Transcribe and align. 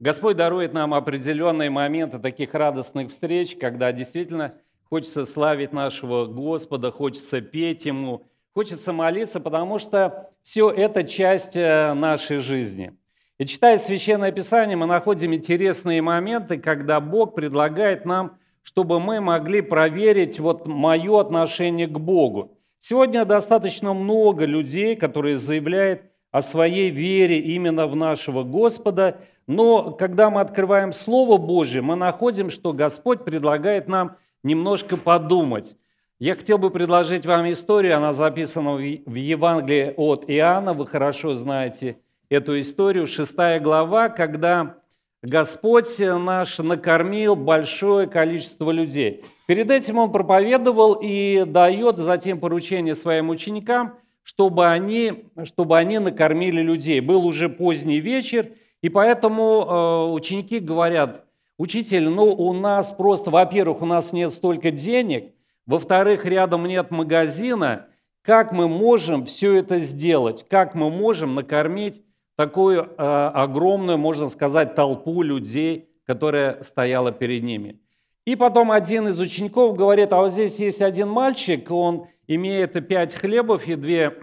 Господь 0.00 0.36
дарует 0.36 0.72
нам 0.72 0.94
определенные 0.94 1.70
моменты 1.70 2.20
таких 2.20 2.54
радостных 2.54 3.10
встреч, 3.10 3.56
когда 3.56 3.90
действительно 3.90 4.54
хочется 4.88 5.26
славить 5.26 5.72
нашего 5.72 6.26
Господа, 6.26 6.92
хочется 6.92 7.40
петь 7.40 7.84
Ему, 7.84 8.24
хочется 8.54 8.92
молиться, 8.92 9.40
потому 9.40 9.80
что 9.80 10.30
все 10.44 10.70
это 10.70 11.02
часть 11.02 11.56
э, 11.56 11.94
нашей 11.94 12.38
жизни. 12.38 12.96
И 13.38 13.44
читая 13.44 13.76
Священное 13.76 14.30
Писание, 14.30 14.76
мы 14.76 14.86
находим 14.86 15.34
интересные 15.34 16.00
моменты, 16.00 16.58
когда 16.58 17.00
Бог 17.00 17.34
предлагает 17.34 18.04
нам, 18.04 18.38
чтобы 18.62 19.00
мы 19.00 19.20
могли 19.20 19.62
проверить 19.62 20.38
вот 20.38 20.66
мое 20.68 21.20
отношение 21.20 21.88
к 21.88 21.98
Богу. 21.98 22.56
Сегодня 22.78 23.24
достаточно 23.24 23.94
много 23.94 24.44
людей, 24.44 24.94
которые 24.94 25.38
заявляют 25.38 26.02
о 26.30 26.40
своей 26.40 26.90
вере 26.90 27.38
именно 27.38 27.86
в 27.86 27.96
нашего 27.96 28.42
Господа, 28.42 29.20
но 29.46 29.92
когда 29.92 30.28
мы 30.30 30.40
открываем 30.40 30.92
Слово 30.92 31.38
Божье, 31.38 31.80
мы 31.80 31.96
находим, 31.96 32.50
что 32.50 32.72
Господь 32.72 33.24
предлагает 33.24 33.88
нам 33.88 34.16
немножко 34.42 34.96
подумать. 34.96 35.76
Я 36.18 36.34
хотел 36.34 36.58
бы 36.58 36.70
предложить 36.70 37.24
вам 37.24 37.50
историю, 37.50 37.96
она 37.96 38.12
записана 38.12 38.74
в 38.74 39.14
Евангелии 39.14 39.94
от 39.96 40.24
Иоанна, 40.28 40.74
вы 40.74 40.86
хорошо 40.86 41.34
знаете 41.34 41.98
эту 42.28 42.58
историю, 42.58 43.06
шестая 43.06 43.60
глава, 43.60 44.08
когда 44.08 44.76
Господь 45.22 45.98
наш 45.98 46.58
накормил 46.58 47.34
большое 47.34 48.06
количество 48.06 48.70
людей. 48.70 49.24
Перед 49.46 49.70
этим 49.70 49.98
Он 49.98 50.12
проповедовал 50.12 50.98
и 51.00 51.44
дает 51.44 51.98
затем 51.98 52.38
поручение 52.38 52.94
своим 52.94 53.30
ученикам, 53.30 53.94
чтобы 54.28 54.66
они, 54.66 55.24
чтобы 55.44 55.78
они 55.78 55.98
накормили 55.98 56.60
людей. 56.60 57.00
Был 57.00 57.24
уже 57.24 57.48
поздний 57.48 57.98
вечер, 57.98 58.50
и 58.82 58.90
поэтому 58.90 59.64
э, 59.66 60.12
ученики 60.12 60.58
говорят, 60.58 61.24
учитель, 61.56 62.10
ну 62.10 62.34
у 62.34 62.52
нас 62.52 62.92
просто, 62.92 63.30
во-первых, 63.30 63.80
у 63.80 63.86
нас 63.86 64.12
нет 64.12 64.30
столько 64.30 64.70
денег, 64.70 65.32
во-вторых, 65.64 66.26
рядом 66.26 66.66
нет 66.66 66.90
магазина, 66.90 67.86
как 68.20 68.52
мы 68.52 68.68
можем 68.68 69.24
все 69.24 69.54
это 69.54 69.78
сделать, 69.78 70.46
как 70.46 70.74
мы 70.74 70.90
можем 70.90 71.32
накормить 71.32 72.02
такую 72.36 72.82
э, 72.82 72.86
огромную, 72.98 73.96
можно 73.96 74.28
сказать, 74.28 74.74
толпу 74.74 75.22
людей, 75.22 75.88
которая 76.04 76.62
стояла 76.62 77.12
перед 77.12 77.42
ними. 77.42 77.80
И 78.26 78.36
потом 78.36 78.72
один 78.72 79.08
из 79.08 79.18
учеников 79.20 79.74
говорит, 79.74 80.12
а 80.12 80.18
вот 80.18 80.32
здесь 80.32 80.58
есть 80.58 80.82
один 80.82 81.08
мальчик, 81.08 81.70
он 81.70 82.08
имеет 82.28 82.86
пять 82.86 83.14
хлебов 83.14 83.66
и 83.66 83.74
две, 83.74 84.16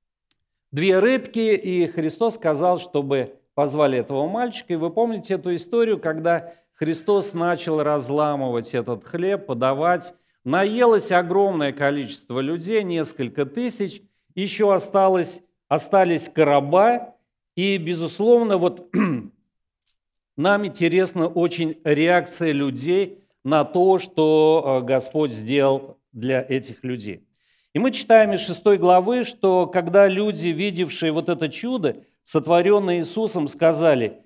две 0.70 0.98
рыбки, 1.00 1.54
и 1.56 1.86
Христос 1.88 2.36
сказал, 2.36 2.78
чтобы 2.78 3.34
позвали 3.54 3.98
этого 3.98 4.28
мальчика. 4.28 4.74
И 4.74 4.76
вы 4.76 4.90
помните 4.90 5.34
эту 5.34 5.52
историю, 5.52 5.98
когда 5.98 6.54
Христос 6.74 7.34
начал 7.34 7.82
разламывать 7.82 8.72
этот 8.74 9.04
хлеб, 9.04 9.46
подавать. 9.46 10.14
Наелось 10.44 11.10
огромное 11.10 11.72
количество 11.72 12.38
людей, 12.38 12.84
несколько 12.84 13.44
тысяч. 13.46 14.02
Еще 14.36 14.72
осталось, 14.72 15.42
остались 15.66 16.28
короба. 16.28 17.16
И, 17.56 17.76
безусловно, 17.78 18.58
вот 18.58 18.94
нам 20.36 20.66
интересна 20.66 21.26
очень 21.26 21.80
реакция 21.82 22.52
людей 22.52 23.24
на 23.42 23.64
то, 23.64 23.98
что 23.98 24.80
э, 24.82 24.86
Господь 24.86 25.32
сделал 25.32 25.98
для 26.12 26.40
этих 26.48 26.84
людей. 26.84 27.27
И 27.74 27.78
мы 27.78 27.90
читаем 27.90 28.32
из 28.32 28.40
6 28.40 28.64
главы, 28.78 29.24
что 29.24 29.66
когда 29.66 30.06
люди, 30.08 30.48
видевшие 30.48 31.12
вот 31.12 31.28
это 31.28 31.48
чудо, 31.48 31.98
сотворенное 32.22 32.98
Иисусом, 32.98 33.46
сказали, 33.46 34.24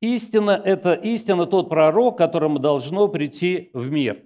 истина– 0.00 0.60
это 0.64 0.94
истина 0.94 1.46
тот 1.46 1.68
пророк, 1.68 2.16
которому 2.16 2.58
должно 2.58 3.08
прийти 3.08 3.70
в 3.72 3.90
мир. 3.90 4.22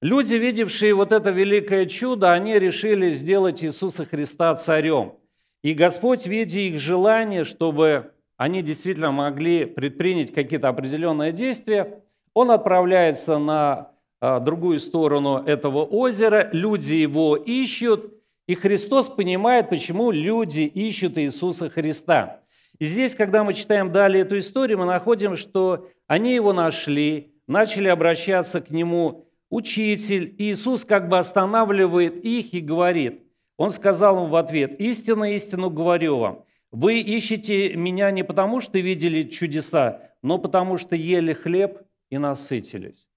Люди, 0.00 0.36
видевшие 0.36 0.94
вот 0.94 1.10
это 1.10 1.30
великое 1.30 1.86
чудо, 1.86 2.32
они 2.32 2.56
решили 2.56 3.10
сделать 3.10 3.64
Иисуса 3.64 4.04
Христа 4.04 4.54
царем. 4.54 5.14
И 5.62 5.74
Господь, 5.74 6.26
видя 6.26 6.60
их 6.60 6.78
желание, 6.78 7.42
чтобы 7.42 8.12
они 8.36 8.62
действительно 8.62 9.10
могли 9.10 9.64
предпринять 9.64 10.32
какие-то 10.32 10.68
определенные 10.68 11.32
действия, 11.32 12.04
Он 12.32 12.52
отправляется 12.52 13.38
на 13.38 13.90
другую 14.20 14.80
сторону 14.80 15.42
этого 15.44 15.84
озера, 15.84 16.48
люди 16.52 16.94
его 16.94 17.36
ищут, 17.36 18.12
и 18.46 18.54
Христос 18.54 19.08
понимает, 19.08 19.68
почему 19.68 20.10
люди 20.10 20.62
ищут 20.62 21.18
Иисуса 21.18 21.68
Христа. 21.68 22.40
И 22.78 22.84
здесь, 22.84 23.14
когда 23.14 23.44
мы 23.44 23.54
читаем 23.54 23.92
далее 23.92 24.22
эту 24.22 24.38
историю, 24.38 24.78
мы 24.78 24.86
находим, 24.86 25.36
что 25.36 25.88
они 26.06 26.34
его 26.34 26.52
нашли, 26.52 27.34
начали 27.46 27.88
обращаться 27.88 28.60
к 28.60 28.70
нему, 28.70 29.28
учитель. 29.50 30.34
И 30.38 30.50
Иисус 30.50 30.84
как 30.84 31.08
бы 31.08 31.18
останавливает 31.18 32.24
их 32.24 32.54
и 32.54 32.60
говорит, 32.60 33.22
он 33.56 33.70
сказал 33.70 34.24
им 34.24 34.30
в 34.30 34.36
ответ, 34.36 34.78
«Истинно, 34.80 35.34
истину 35.34 35.70
говорю 35.70 36.18
вам, 36.18 36.44
вы 36.70 37.00
ищете 37.00 37.74
меня 37.74 38.10
не 38.10 38.22
потому, 38.22 38.60
что 38.60 38.78
видели 38.78 39.24
чудеса, 39.24 40.02
но 40.22 40.38
потому, 40.38 40.78
что 40.78 40.94
ели 40.94 41.32
хлеб 41.32 41.82
и 42.10 42.18
насытились». 42.18 43.08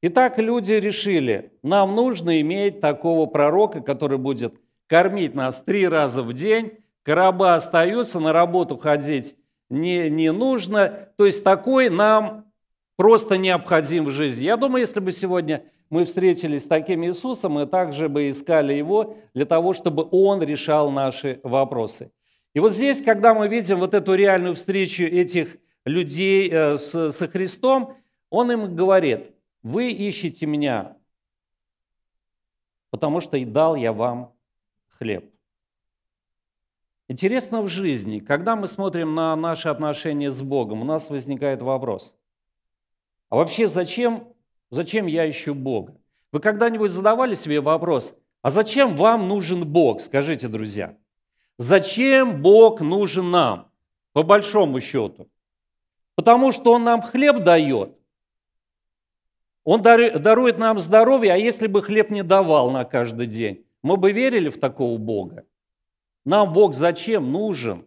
Итак, 0.00 0.38
люди 0.38 0.74
решили, 0.74 1.52
нам 1.62 1.96
нужно 1.96 2.40
иметь 2.40 2.80
такого 2.80 3.26
пророка, 3.26 3.80
который 3.80 4.18
будет 4.18 4.54
кормить 4.86 5.34
нас 5.34 5.60
три 5.60 5.88
раза 5.88 6.22
в 6.22 6.32
день, 6.32 6.78
короба 7.02 7.54
остаются, 7.54 8.20
на 8.20 8.32
работу 8.32 8.76
ходить 8.76 9.34
не, 9.70 10.08
не 10.08 10.32
нужно. 10.32 11.10
То 11.16 11.26
есть 11.26 11.42
такой 11.42 11.90
нам 11.90 12.46
просто 12.96 13.36
необходим 13.36 14.04
в 14.04 14.10
жизни. 14.10 14.44
Я 14.44 14.56
думаю, 14.56 14.80
если 14.80 15.00
бы 15.00 15.10
сегодня 15.10 15.64
мы 15.90 16.04
встретились 16.04 16.64
с 16.64 16.66
таким 16.66 17.04
Иисусом, 17.04 17.52
мы 17.52 17.66
также 17.66 18.08
бы 18.08 18.30
искали 18.30 18.74
Его 18.74 19.16
для 19.34 19.46
того, 19.46 19.72
чтобы 19.72 20.06
Он 20.10 20.42
решал 20.42 20.90
наши 20.90 21.40
вопросы. 21.42 22.10
И 22.54 22.60
вот 22.60 22.72
здесь, 22.72 23.02
когда 23.02 23.34
мы 23.34 23.48
видим 23.48 23.78
вот 23.78 23.94
эту 23.94 24.14
реальную 24.14 24.54
встречу 24.54 25.02
этих 25.04 25.56
людей 25.84 26.48
э, 26.50 26.76
со 26.76 27.28
Христом, 27.28 27.96
Он 28.30 28.52
им 28.52 28.74
говорит, 28.74 29.32
вы 29.62 29.92
ищете 29.92 30.46
меня, 30.46 30.96
потому 32.90 33.20
что 33.20 33.36
и 33.36 33.44
дал 33.44 33.76
я 33.76 33.92
вам 33.92 34.34
хлеб. 34.88 35.32
Интересно 37.08 37.62
в 37.62 37.68
жизни, 37.68 38.20
когда 38.20 38.54
мы 38.54 38.66
смотрим 38.66 39.14
на 39.14 39.34
наши 39.34 39.68
отношения 39.68 40.30
с 40.30 40.42
Богом, 40.42 40.82
у 40.82 40.84
нас 40.84 41.08
возникает 41.08 41.62
вопрос. 41.62 42.14
А 43.30 43.36
вообще 43.36 43.66
зачем, 43.66 44.34
зачем 44.70 45.06
я 45.06 45.28
ищу 45.28 45.54
Бога? 45.54 45.98
Вы 46.32 46.40
когда-нибудь 46.40 46.90
задавали 46.90 47.34
себе 47.34 47.60
вопрос, 47.60 48.14
а 48.42 48.50
зачем 48.50 48.94
вам 48.94 49.26
нужен 49.26 49.66
Бог? 49.66 50.00
Скажите, 50.00 50.48
друзья. 50.48 50.96
Зачем 51.56 52.40
Бог 52.40 52.80
нужен 52.80 53.30
нам, 53.30 53.70
по 54.12 54.22
большому 54.22 54.80
счету? 54.80 55.28
Потому 56.14 56.52
что 56.52 56.72
Он 56.72 56.84
нам 56.84 57.02
хлеб 57.02 57.42
дает. 57.42 57.97
Он 59.70 59.82
дарует 59.82 60.56
нам 60.56 60.78
здоровье, 60.78 61.34
а 61.34 61.36
если 61.36 61.66
бы 61.66 61.82
хлеб 61.82 62.08
не 62.08 62.22
давал 62.22 62.70
на 62.70 62.86
каждый 62.86 63.26
день? 63.26 63.66
Мы 63.82 63.98
бы 63.98 64.12
верили 64.12 64.48
в 64.48 64.58
такого 64.58 64.96
Бога? 64.96 65.44
Нам 66.24 66.54
Бог 66.54 66.72
зачем 66.72 67.30
нужен? 67.30 67.84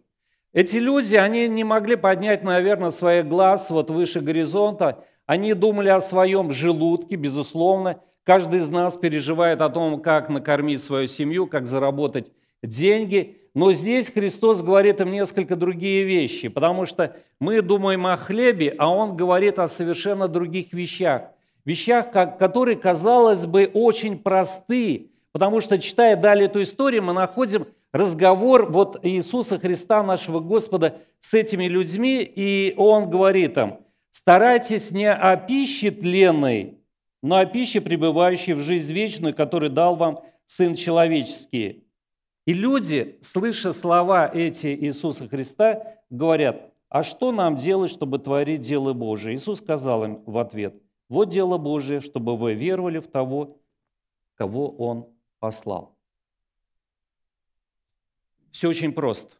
Эти 0.52 0.76
люди, 0.76 1.16
они 1.16 1.48
не 1.48 1.64
могли 1.64 1.96
поднять, 1.96 2.44
наверное, 2.44 2.90
своих 2.90 3.26
глаз 3.26 3.68
вот 3.68 3.90
выше 3.90 4.20
горизонта. 4.20 5.04
Они 5.26 5.54
думали 5.54 5.88
о 5.88 6.00
своем 6.00 6.52
желудке, 6.52 7.16
безусловно. 7.16 8.00
Каждый 8.22 8.60
из 8.60 8.68
нас 8.68 8.96
переживает 8.96 9.60
о 9.60 9.68
том, 9.68 10.00
как 10.00 10.28
накормить 10.28 10.84
свою 10.84 11.08
семью, 11.08 11.48
как 11.48 11.66
заработать 11.66 12.30
деньги. 12.62 13.38
Но 13.54 13.72
здесь 13.72 14.08
Христос 14.08 14.62
говорит 14.62 15.00
им 15.00 15.10
несколько 15.10 15.56
другие 15.56 16.04
вещи, 16.04 16.46
потому 16.46 16.86
что 16.86 17.16
мы 17.40 17.60
думаем 17.60 18.06
о 18.06 18.16
хлебе, 18.16 18.72
а 18.78 18.88
Он 18.88 19.16
говорит 19.16 19.58
о 19.58 19.66
совершенно 19.66 20.28
других 20.28 20.72
вещах. 20.72 21.31
Вещах, 21.64 22.10
которые, 22.10 22.76
казалось 22.76 23.46
бы, 23.46 23.70
очень 23.72 24.18
просты, 24.18 25.12
Потому 25.32 25.60
что, 25.60 25.78
читая 25.78 26.14
далее 26.16 26.44
эту 26.46 26.62
историю, 26.62 27.02
мы 27.02 27.14
находим 27.14 27.66
разговор 27.92 28.70
вот 28.70 28.98
Иисуса 29.02 29.58
Христа, 29.58 30.02
нашего 30.02 30.40
Господа, 30.40 30.98
с 31.20 31.34
этими 31.34 31.64
людьми, 31.64 32.22
и 32.22 32.74
Он 32.76 33.08
говорит 33.08 33.56
им, 33.56 33.78
старайтесь 34.10 34.90
не 34.90 35.10
о 35.10 35.36
пище 35.36 35.90
тленной, 35.90 36.78
но 37.22 37.36
о 37.36 37.46
пище, 37.46 37.80
пребывающей 37.80 38.52
в 38.52 38.60
жизнь 38.60 38.92
вечную, 38.92 39.34
которую 39.34 39.70
дал 39.70 39.96
вам 39.96 40.20
Сын 40.46 40.74
Человеческий. 40.74 41.84
И 42.44 42.52
люди, 42.52 43.18
слыша 43.22 43.72
слова 43.72 44.28
эти 44.32 44.66
Иисуса 44.66 45.28
Христа, 45.28 45.82
говорят, 46.10 46.72
а 46.90 47.04
что 47.04 47.32
нам 47.32 47.56
делать, 47.56 47.90
чтобы 47.90 48.18
творить 48.18 48.60
дело 48.60 48.92
Божие? 48.92 49.36
Иисус 49.36 49.60
сказал 49.60 50.04
им 50.04 50.22
в 50.26 50.36
ответ, 50.36 50.74
вот 51.08 51.28
дело 51.30 51.58
Божие, 51.58 52.00
чтобы 52.00 52.36
вы 52.36 52.54
веровали 52.54 52.98
в 52.98 53.08
того, 53.08 53.58
кого 54.34 54.70
Он 54.70 55.08
послал. 55.38 55.96
Все 58.50 58.68
очень 58.68 58.92
просто. 58.92 59.36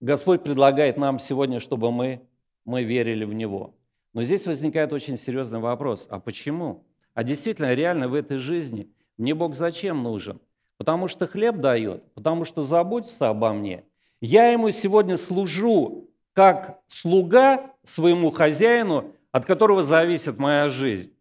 Господь 0.00 0.42
предлагает 0.42 0.96
нам 0.96 1.18
сегодня, 1.18 1.60
чтобы 1.60 1.90
мы 1.90 2.26
мы 2.66 2.82
верили 2.82 3.24
в 3.24 3.32
Него. 3.32 3.74
Но 4.12 4.22
здесь 4.22 4.46
возникает 4.46 4.92
очень 4.92 5.16
серьезный 5.16 5.60
вопрос. 5.60 6.06
А 6.10 6.20
почему? 6.20 6.84
А 7.14 7.22
действительно, 7.22 7.72
реально 7.72 8.08
в 8.08 8.14
этой 8.14 8.38
жизни 8.38 8.90
мне 9.16 9.34
Бог 9.34 9.54
зачем 9.54 10.02
нужен? 10.02 10.40
Потому 10.76 11.08
что 11.08 11.26
хлеб 11.26 11.56
дает, 11.56 12.02
потому 12.12 12.44
что 12.44 12.62
заботится 12.62 13.30
обо 13.30 13.52
мне. 13.52 13.84
Я 14.20 14.48
Ему 14.48 14.70
сегодня 14.70 15.16
служу 15.16 16.10
как 16.34 16.80
слуга 16.86 17.72
своему 17.82 18.30
хозяину, 18.30 19.14
от 19.36 19.44
которого 19.44 19.82
зависит 19.82 20.38
моя 20.38 20.70
жизнь. 20.70 21.12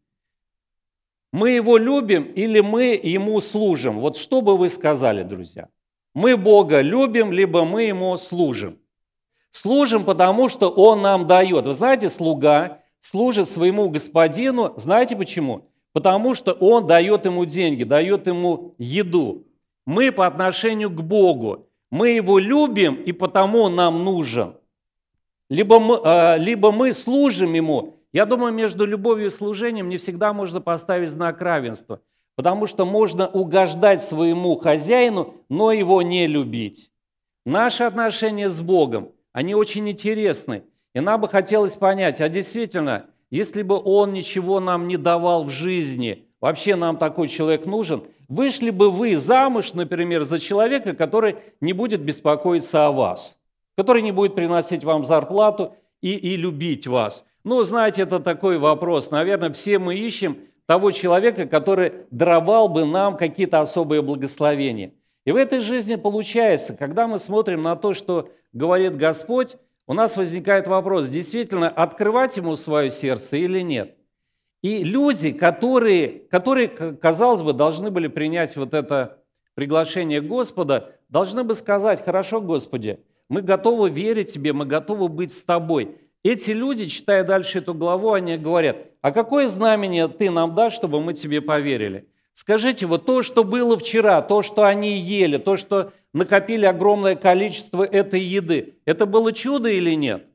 Мы 1.34 1.52
Его 1.52 1.76
любим 1.76 2.24
или 2.24 2.62
мы 2.62 2.98
Ему 3.04 3.42
служим? 3.42 4.00
Вот 4.00 4.16
что 4.16 4.40
бы 4.40 4.58
вы 4.58 4.70
сказали, 4.70 5.24
друзья? 5.24 5.68
Мы 6.14 6.38
Бога 6.38 6.80
любим, 6.80 7.34
либо 7.34 7.66
мы 7.66 7.84
Ему 7.84 8.16
служим. 8.16 8.80
Служим, 9.52 10.06
потому 10.06 10.48
что 10.48 10.70
Он 10.70 11.02
нам 11.02 11.28
дает. 11.28 11.66
Вы 11.66 11.74
знаете, 11.74 12.08
слуга 12.10 12.80
служит 13.02 13.50
своему 13.50 13.90
господину, 13.90 14.74
знаете 14.78 15.18
почему? 15.18 15.70
Потому 15.92 16.36
что 16.36 16.54
он 16.54 16.88
дает 16.88 17.26
ему 17.26 17.44
деньги, 17.44 17.84
дает 17.84 18.28
ему 18.28 18.76
еду. 18.78 19.46
Мы 19.86 20.14
по 20.14 20.26
отношению 20.26 20.90
к 20.90 21.02
Богу, 21.02 21.68
мы 21.92 22.12
его 22.12 22.40
любим, 22.40 22.96
и 22.96 23.12
потому 23.12 23.64
он 23.64 23.76
нам 23.76 24.06
нужен. 24.06 24.56
Либо 25.50 25.80
мы, 25.80 26.00
а, 26.04 26.38
либо 26.38 26.72
мы 26.72 26.94
служим 26.94 27.54
ему. 27.54 27.95
Я 28.16 28.26
думаю, 28.26 28.52
между 28.52 28.86
любовью 28.86 29.28
и 29.28 29.30
служением 29.30 29.90
не 29.90 29.98
всегда 29.98 30.34
можно 30.34 30.60
поставить 30.60 31.10
знак 31.10 31.40
равенства, 31.40 32.02
потому 32.36 32.66
что 32.66 32.84
можно 32.84 33.28
угождать 33.28 34.04
своему 34.04 34.58
хозяину, 34.58 35.36
но 35.50 35.72
его 35.72 36.02
не 36.02 36.26
любить. 36.26 36.90
Наши 37.46 37.84
отношения 37.84 38.50
с 38.50 38.60
Богом, 38.60 39.12
они 39.34 39.54
очень 39.54 39.88
интересны– 39.88 40.64
и 40.96 41.02
нам 41.02 41.20
бы 41.20 41.28
хотелось 41.28 41.76
понять, 41.76 42.22
а 42.22 42.30
действительно, 42.30 43.08
если 43.30 43.64
бы 43.64 43.80
он 43.84 44.14
ничего 44.14 44.62
нам 44.62 44.88
не 44.88 44.96
давал 44.96 45.44
в 45.44 45.50
жизни, 45.50 46.26
вообще 46.40 46.78
нам 46.78 46.96
такой 46.96 47.28
человек 47.28 47.66
нужен, 47.66 48.06
вышли 48.30 48.70
бы 48.70 48.90
вы 48.90 49.18
замуж, 49.18 49.74
например, 49.74 50.24
за 50.24 50.40
человека, 50.40 50.96
который 50.96 51.36
не 51.60 51.74
будет 51.74 52.00
беспокоиться 52.00 52.88
о 52.88 52.94
вас, 52.94 53.38
который 53.78 54.04
не 54.04 54.14
будет 54.14 54.36
приносить 54.36 54.86
вам 54.86 55.04
зарплату 55.04 55.76
и, 56.00 56.16
и 56.16 56.38
любить 56.38 56.88
вас. 56.88 57.26
Ну, 57.46 57.62
знаете, 57.64 58.02
это 58.02 58.20
такой 58.20 58.58
вопрос. 58.58 59.12
Наверное, 59.12 59.52
все 59.52 59.78
мы 59.78 59.96
ищем 59.96 60.40
того 60.66 60.90
человека, 60.90 61.46
который 61.46 61.94
даровал 62.10 62.68
бы 62.68 62.86
нам 62.86 63.18
какие-то 63.18 63.62
особые 63.62 64.02
благословения. 64.02 64.94
И 65.26 65.32
в 65.32 65.36
этой 65.36 65.60
жизни 65.60 65.94
получается, 65.94 66.74
когда 66.74 67.08
мы 67.08 67.20
смотрим 67.20 67.62
на 67.62 67.76
то, 67.76 67.94
что 67.94 68.32
говорит 68.52 68.98
Господь, 68.98 69.58
у 69.86 69.94
нас 69.94 70.18
возникает 70.18 70.68
вопрос, 70.68 71.08
действительно 71.08 71.70
открывать 71.70 72.36
ему 72.36 72.56
свое 72.56 72.90
сердце 72.90 73.38
или 73.38 73.60
нет. 73.62 73.96
И 74.64 74.84
люди, 74.84 75.32
которые, 75.32 76.22
которые, 76.32 76.68
казалось 76.68 77.44
бы, 77.44 77.54
должны 77.54 77.92
были 77.92 78.08
принять 78.08 78.56
вот 78.56 78.74
это 78.74 79.20
приглашение 79.54 80.20
Господа, 80.20 80.96
должны 81.10 81.44
бы 81.44 81.54
сказать, 81.54 82.04
хорошо, 82.04 82.42
Господи, 82.42 83.02
мы 83.30 83.44
готовы 83.44 83.92
верить 83.92 84.34
Тебе, 84.34 84.52
мы 84.52 84.66
готовы 84.66 85.10
быть 85.10 85.32
с 85.32 85.44
Тобой. 85.44 86.00
Эти 86.26 86.50
люди, 86.50 86.86
читая 86.86 87.24
дальше 87.24 87.60
эту 87.60 87.76
главу, 87.76 88.14
они 88.14 88.36
говорят, 88.36 88.78
а 89.04 89.12
какое 89.12 89.46
знамение 89.46 90.08
Ты 90.08 90.32
нам 90.32 90.56
дашь, 90.56 90.74
чтобы 90.74 91.00
мы 91.00 91.14
Тебе 91.14 91.40
поверили? 91.40 92.08
Скажите, 92.34 92.88
вот 92.88 93.06
то, 93.06 93.22
что 93.22 93.44
было 93.44 93.78
вчера, 93.78 94.24
то, 94.24 94.42
что 94.42 94.64
они 94.64 94.98
ели, 94.98 95.38
то, 95.38 95.56
что 95.56 95.94
накопили 96.14 96.66
огромное 96.66 97.14
количество 97.16 97.84
этой 97.84 98.22
еды, 98.22 98.74
это 98.86 99.06
было 99.06 99.34
чудо 99.34 99.70
или 99.70 99.92
нет? 99.92 100.26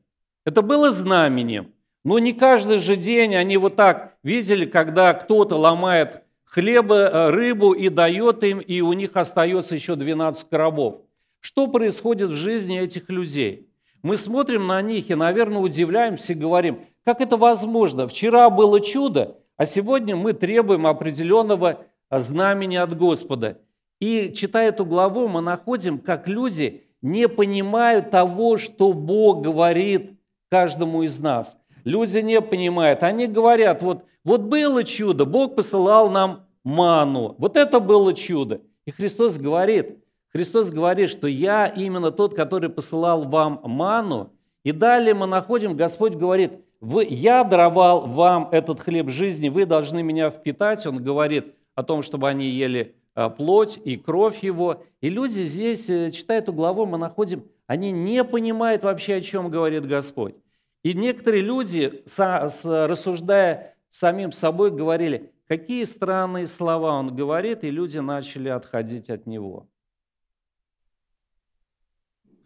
Это 0.45 0.61
было 0.61 0.91
знамением. 0.91 1.73
Но 2.05 2.19
не 2.19 2.31
каждый 2.31 2.77
же 2.77 2.95
день 2.95 3.35
они 3.35 3.57
вот 3.57 3.75
так 3.75 4.15
видели, 4.23 4.63
когда 4.63 5.13
кто-то 5.13 5.57
ломает 5.57 6.23
хлеба, 6.45 6.95
э, 6.95 7.29
рыбу 7.31 7.73
и 7.73 7.89
дает 7.89 8.45
им, 8.45 8.59
и 8.59 8.79
у 8.79 8.93
них 8.93 9.17
остается 9.17 9.75
еще 9.75 9.97
12 9.97 10.47
коробов. 10.47 11.01
Что 11.41 11.67
происходит 11.67 12.29
в 12.29 12.35
жизни 12.35 12.79
этих 12.79 13.09
людей? 13.09 13.70
Мы 14.03 14.17
смотрим 14.17 14.67
на 14.67 14.81
них 14.81 15.09
и, 15.09 15.15
наверное, 15.15 15.61
удивляемся 15.61 16.33
и 16.33 16.35
говорим, 16.35 16.79
как 17.05 17.21
это 17.21 17.37
возможно? 17.37 18.07
Вчера 18.07 18.49
было 18.49 18.79
чудо, 18.79 19.37
а 19.57 19.65
сегодня 19.65 20.15
мы 20.15 20.33
требуем 20.33 20.87
определенного 20.87 21.85
знамени 22.09 22.75
от 22.75 22.97
Господа. 22.97 23.59
И 23.99 24.33
читая 24.35 24.69
эту 24.69 24.85
главу, 24.85 25.27
мы 25.27 25.41
находим, 25.41 25.99
как 25.99 26.27
люди 26.27 26.83
не 27.01 27.27
понимают 27.27 28.11
того, 28.11 28.57
что 28.57 28.93
Бог 28.93 29.41
говорит 29.41 30.19
каждому 30.49 31.03
из 31.03 31.19
нас. 31.19 31.57
Люди 31.83 32.19
не 32.19 32.41
понимают. 32.41 33.03
Они 33.03 33.27
говорят, 33.27 33.81
вот, 33.81 34.05
вот 34.23 34.41
было 34.41 34.83
чудо, 34.83 35.25
Бог 35.25 35.55
посылал 35.55 36.09
нам 36.09 36.45
ману. 36.63 37.35
Вот 37.37 37.57
это 37.57 37.79
было 37.79 38.13
чудо. 38.13 38.61
И 38.85 38.91
Христос 38.91 39.37
говорит, 39.37 40.00
Христос 40.31 40.69
говорит, 40.69 41.09
что 41.09 41.27
я 41.27 41.67
именно 41.67 42.11
тот, 42.11 42.35
который 42.35 42.69
посылал 42.69 43.25
вам 43.25 43.61
ману. 43.63 44.33
И 44.63 44.71
далее 44.71 45.13
мы 45.13 45.27
находим, 45.27 45.75
Господь 45.75 46.15
говорит, 46.15 46.53
вы, 46.79 47.05
я 47.09 47.43
даровал 47.43 48.07
вам 48.07 48.49
этот 48.51 48.79
хлеб 48.79 49.09
жизни, 49.09 49.49
вы 49.49 49.65
должны 49.65 50.03
меня 50.03 50.29
впитать. 50.29 50.85
Он 50.87 51.03
говорит, 51.03 51.53
о 51.75 51.83
том, 51.83 52.01
чтобы 52.01 52.29
они 52.29 52.49
ели 52.49 52.95
а, 53.15 53.29
плоть 53.29 53.79
и 53.83 53.97
кровь 53.97 54.43
его. 54.43 54.83
И 55.01 55.09
люди 55.09 55.41
здесь, 55.41 55.89
э, 55.89 56.11
читая 56.11 56.39
эту 56.39 56.53
главу, 56.53 56.85
мы 56.85 56.97
находим, 56.97 57.45
они 57.67 57.91
не 57.91 58.23
понимают 58.23 58.83
вообще, 58.83 59.15
о 59.15 59.21
чем 59.21 59.49
говорит 59.49 59.85
Господь. 59.85 60.35
И 60.83 60.93
некоторые 60.93 61.43
люди, 61.43 62.03
рассуждая 62.17 63.75
самим 63.89 64.31
собой, 64.31 64.71
говорили, 64.71 65.31
какие 65.47 65.83
странные 65.83 66.47
слова 66.47 66.93
он 66.93 67.15
говорит, 67.15 67.63
и 67.63 67.69
люди 67.69 67.99
начали 67.99 68.49
отходить 68.49 69.09
от 69.09 69.27
него. 69.27 69.67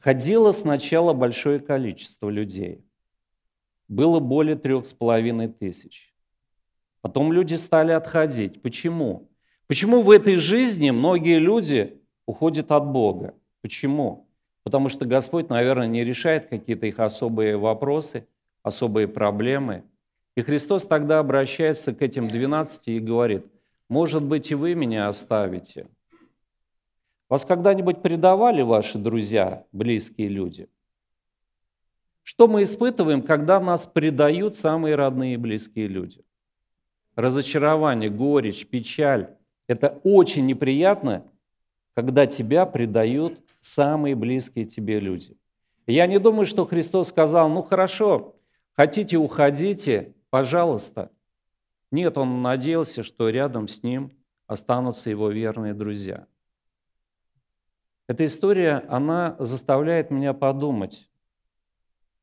Ходило 0.05 0.51
сначала 0.51 1.13
большое 1.13 1.59
количество 1.59 2.29
людей. 2.29 2.85
Было 3.87 4.19
более 4.19 4.55
трех 4.55 4.85
с 4.85 4.93
половиной 4.93 5.47
тысяч. 5.47 6.13
Потом 7.01 7.33
люди 7.33 7.55
стали 7.55 7.91
отходить. 7.91 8.61
Почему? 8.61 9.31
Почему 9.65 10.01
в 10.01 10.11
этой 10.11 10.35
жизни 10.35 10.91
многие 10.91 11.39
люди 11.39 11.99
уходят 12.27 12.71
от 12.71 12.85
Бога? 12.85 13.33
Почему? 13.63 14.29
Потому 14.61 14.89
что 14.89 15.05
Господь, 15.05 15.49
наверное, 15.49 15.87
не 15.87 16.03
решает 16.03 16.45
какие-то 16.45 16.85
их 16.85 16.99
особые 16.99 17.57
вопросы, 17.57 18.27
особые 18.61 19.07
проблемы. 19.07 19.85
И 20.35 20.41
Христос 20.41 20.85
тогда 20.85 21.17
обращается 21.17 21.95
к 21.95 22.03
этим 22.03 22.27
12 22.27 22.89
и 22.89 22.99
говорит, 22.99 23.47
может 23.89 24.21
быть, 24.21 24.51
и 24.51 24.55
вы 24.55 24.75
меня 24.75 25.07
оставите. 25.07 25.87
Вас 27.29 27.45
когда-нибудь 27.45 28.01
предавали 28.01 28.61
ваши 28.61 28.97
друзья, 28.97 29.65
близкие 29.71 30.29
люди? 30.29 30.69
Что 32.23 32.47
мы 32.47 32.63
испытываем, 32.63 33.21
когда 33.21 33.59
нас 33.59 33.85
предают 33.85 34.55
самые 34.55 34.95
родные 34.95 35.35
и 35.35 35.37
близкие 35.37 35.87
люди? 35.87 36.25
разочарование, 37.15 38.09
горечь, 38.09 38.67
печаль. 38.67 39.35
Это 39.67 39.99
очень 40.03 40.45
неприятно, 40.45 41.25
когда 41.93 42.27
тебя 42.27 42.65
предают 42.65 43.39
самые 43.61 44.15
близкие 44.15 44.65
тебе 44.65 44.99
люди. 44.99 45.37
Я 45.87 46.07
не 46.07 46.19
думаю, 46.19 46.45
что 46.45 46.65
Христос 46.65 47.09
сказал, 47.09 47.49
ну 47.49 47.61
хорошо, 47.61 48.35
хотите 48.73 49.17
уходите, 49.17 50.13
пожалуйста. 50.29 51.11
Нет, 51.91 52.17
он 52.17 52.41
надеялся, 52.41 53.03
что 53.03 53.29
рядом 53.29 53.67
с 53.67 53.81
ним 53.81 54.11
останутся 54.47 55.09
его 55.09 55.29
верные 55.29 55.73
друзья. 55.73 56.27
Эта 58.07 58.25
история, 58.25 58.85
она 58.89 59.35
заставляет 59.39 60.11
меня 60.11 60.33
подумать, 60.33 61.09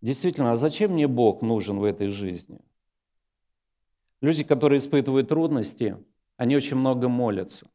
действительно, 0.00 0.52
а 0.52 0.56
зачем 0.56 0.92
мне 0.92 1.08
Бог 1.08 1.42
нужен 1.42 1.78
в 1.78 1.84
этой 1.84 2.08
жизни– 2.08 2.60
Люди, 4.22 4.44
которые 4.44 4.78
испытывают 4.78 5.28
трудности, 5.28 5.96
они 6.36 6.56
очень 6.56 6.76
много 6.76 7.08
молятся 7.08 7.66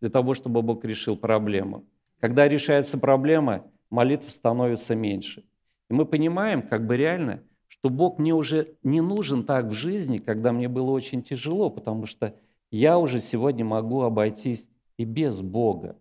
для 0.00 0.10
того, 0.10 0.32
чтобы 0.32 0.62
Бог 0.62 0.84
решил 0.84 1.16
проблему. 1.16 1.84
Когда 2.20 2.48
решается 2.48 2.98
проблема, 2.98 3.66
молитв 3.90 4.30
становится 4.30 4.94
меньше. 4.94 5.44
И 5.90 5.94
мы 5.94 6.06
понимаем, 6.06 6.62
как 6.62 6.86
бы 6.86 6.96
реально, 6.96 7.42
что 7.66 7.90
Бог 7.90 8.20
мне 8.20 8.32
уже 8.32 8.76
не 8.84 9.00
нужен 9.00 9.42
так 9.42 9.66
в 9.66 9.72
жизни, 9.72 10.18
когда 10.18 10.52
мне 10.52 10.68
было 10.68 10.92
очень 10.92 11.20
тяжело, 11.20 11.68
потому 11.68 12.06
что 12.06 12.36
я 12.70 12.96
уже 12.96 13.18
сегодня 13.20 13.64
могу 13.64 14.02
обойтись 14.02 14.68
и 14.98 15.04
без 15.04 15.42
Бога. 15.42 15.96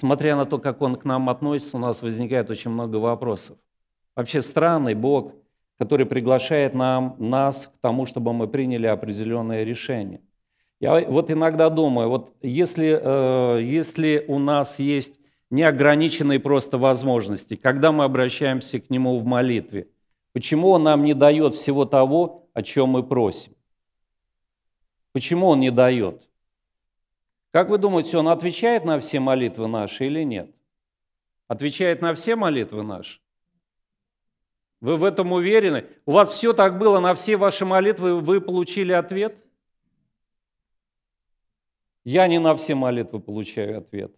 Смотря 0.00 0.36
на 0.36 0.44
то, 0.44 0.58
как 0.58 0.82
Он 0.82 0.96
к 0.96 1.04
нам 1.04 1.28
относится, 1.28 1.76
у 1.76 1.80
нас 1.80 2.02
возникает 2.02 2.50
очень 2.50 2.70
много 2.70 2.96
вопросов. 2.96 3.56
Вообще 4.14 4.40
странный 4.40 4.94
Бог– 4.94 5.34
который 5.78 6.06
приглашает 6.06 6.74
нам, 6.74 7.14
нас 7.18 7.68
к 7.68 7.80
тому, 7.80 8.04
чтобы 8.04 8.32
мы 8.32 8.48
приняли 8.48 8.86
определенное 8.86 9.62
решение. 9.62 10.20
Я 10.80 11.00
вот 11.00 11.30
иногда 11.30 11.70
думаю, 11.70 12.08
вот 12.08 12.34
если, 12.42 13.00
э, 13.00 13.62
если 13.62 14.24
у 14.28 14.38
нас 14.38 14.78
есть 14.78 15.14
неограниченные 15.50 16.40
просто 16.40 16.78
возможности, 16.78 17.56
когда 17.56 17.90
мы 17.92 18.04
обращаемся 18.04 18.80
к 18.80 18.90
Нему 18.90 19.16
в 19.18 19.24
молитве. 19.24 19.88
Почему 20.32 20.70
Он 20.70 20.82
нам 20.82 21.04
не 21.04 21.14
дает 21.14 21.54
всего 21.54 21.84
того, 21.84 22.48
о 22.52 22.62
чем 22.62 22.90
мы 22.90 23.02
просим? 23.02 23.52
Почему 25.12 25.48
Он 25.48 25.60
не 25.60 25.70
дает? 25.70 26.27
Как 27.58 27.70
вы 27.70 27.78
думаете, 27.78 28.16
Он 28.18 28.28
отвечает 28.28 28.84
на 28.84 29.00
все 29.00 29.18
молитвы 29.18 29.66
наши 29.66 30.06
или 30.06 30.22
нет? 30.22 30.48
Отвечает 31.48 32.00
на 32.00 32.14
все 32.14 32.36
молитвы 32.36 32.84
наши? 32.84 33.18
Вы 34.80 34.94
в 34.94 35.02
этом 35.02 35.32
уверены? 35.32 35.86
У 36.06 36.12
вас 36.12 36.30
все 36.30 36.52
так 36.52 36.78
было, 36.78 37.00
на 37.00 37.16
все 37.16 37.36
ваши 37.36 37.64
молитвы 37.64 38.20
вы 38.20 38.40
получили 38.40 38.92
ответ? 38.92 39.34
Я 42.04 42.28
не 42.28 42.38
на 42.38 42.54
все 42.54 42.76
молитвы 42.76 43.18
получаю 43.18 43.78
ответ. 43.78 44.14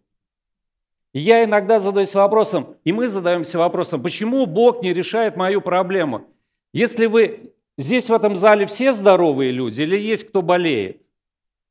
И 1.15 1.21
я 1.21 1.43
иногда 1.43 1.81
задаюсь 1.81 2.15
вопросом, 2.15 2.77
и 2.85 2.93
мы 2.93 3.09
задаемся 3.09 3.57
вопросом, 3.57 4.03
почему 4.03 4.45
Бог 4.45 4.83
не 4.83 4.93
решает 4.93 5.39
мою 5.39 5.63
проблему? 5.63 6.27
Если 6.75 7.07
вы 7.07 7.55
здесь 7.79 8.11
в 8.11 8.13
этом 8.13 8.37
зале 8.37 8.67
все 8.67 8.93
здоровые 8.93 9.51
люди 9.51 9.81
или 9.81 9.97
есть 9.97 10.29
кто 10.29 10.43
болеет? 10.43 11.01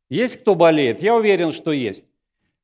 Есть 0.09 0.41
кто 0.41 0.55
болеет? 0.55 1.01
Я 1.01 1.15
уверен, 1.15 1.51
что 1.51 1.71
есть. 1.71 2.03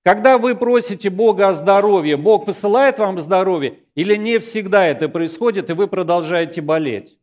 Когда 0.04 0.38
вы 0.38 0.56
просите 0.56 1.10
Бога 1.10 1.50
о 1.50 1.54
здоровье, 1.54 2.18
Бог 2.18 2.46
посылает 2.46 3.00
вам 3.00 3.18
здоровье 3.18 3.80
или 3.96 4.16
не 4.16 4.40
всегда 4.40 4.86
это 4.86 5.10
происходит, 5.10 5.70
и 5.70 5.74
вы 5.74 5.88
продолжаете 5.88 6.62
болеть? 6.62 7.18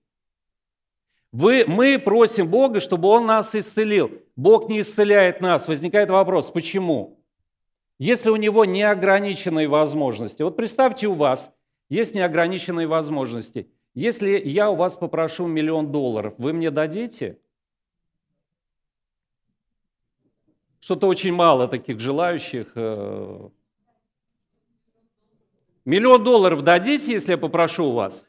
Вы, 1.32 1.64
мы 1.66 1.98
просим 1.98 2.48
Бога, 2.48 2.80
чтобы 2.80 3.08
Он 3.08 3.24
нас 3.24 3.54
исцелил. 3.54 4.10
Бог 4.36 4.68
не 4.68 4.80
исцеляет 4.80 5.40
нас. 5.40 5.66
Возникает 5.66 6.10
вопрос, 6.10 6.50
почему? 6.50 7.20
Если 7.98 8.28
у 8.30 8.36
Него 8.36 8.64
неограниченные 8.64 9.68
возможности. 9.68 10.42
Вот 10.42 10.56
представьте, 10.56 11.06
у 11.06 11.14
вас 11.14 11.52
есть 11.88 12.14
неограниченные 12.14 12.86
возможности. 12.86 13.68
Если 13.94 14.40
я 14.44 14.70
у 14.70 14.74
вас 14.74 14.96
попрошу 14.96 15.46
миллион 15.46 15.92
долларов, 15.92 16.34
вы 16.36 16.52
мне 16.52 16.70
дадите? 16.70 17.38
Что-то 20.82 21.06
очень 21.06 21.32
мало 21.32 21.68
таких 21.68 22.00
желающих. 22.00 22.72
Э. 22.74 23.48
Миллион 25.84 26.24
долларов 26.24 26.62
дадите, 26.62 27.12
если 27.12 27.32
я 27.32 27.38
попрошу 27.38 27.84
у 27.84 27.92
вас? 27.92 28.26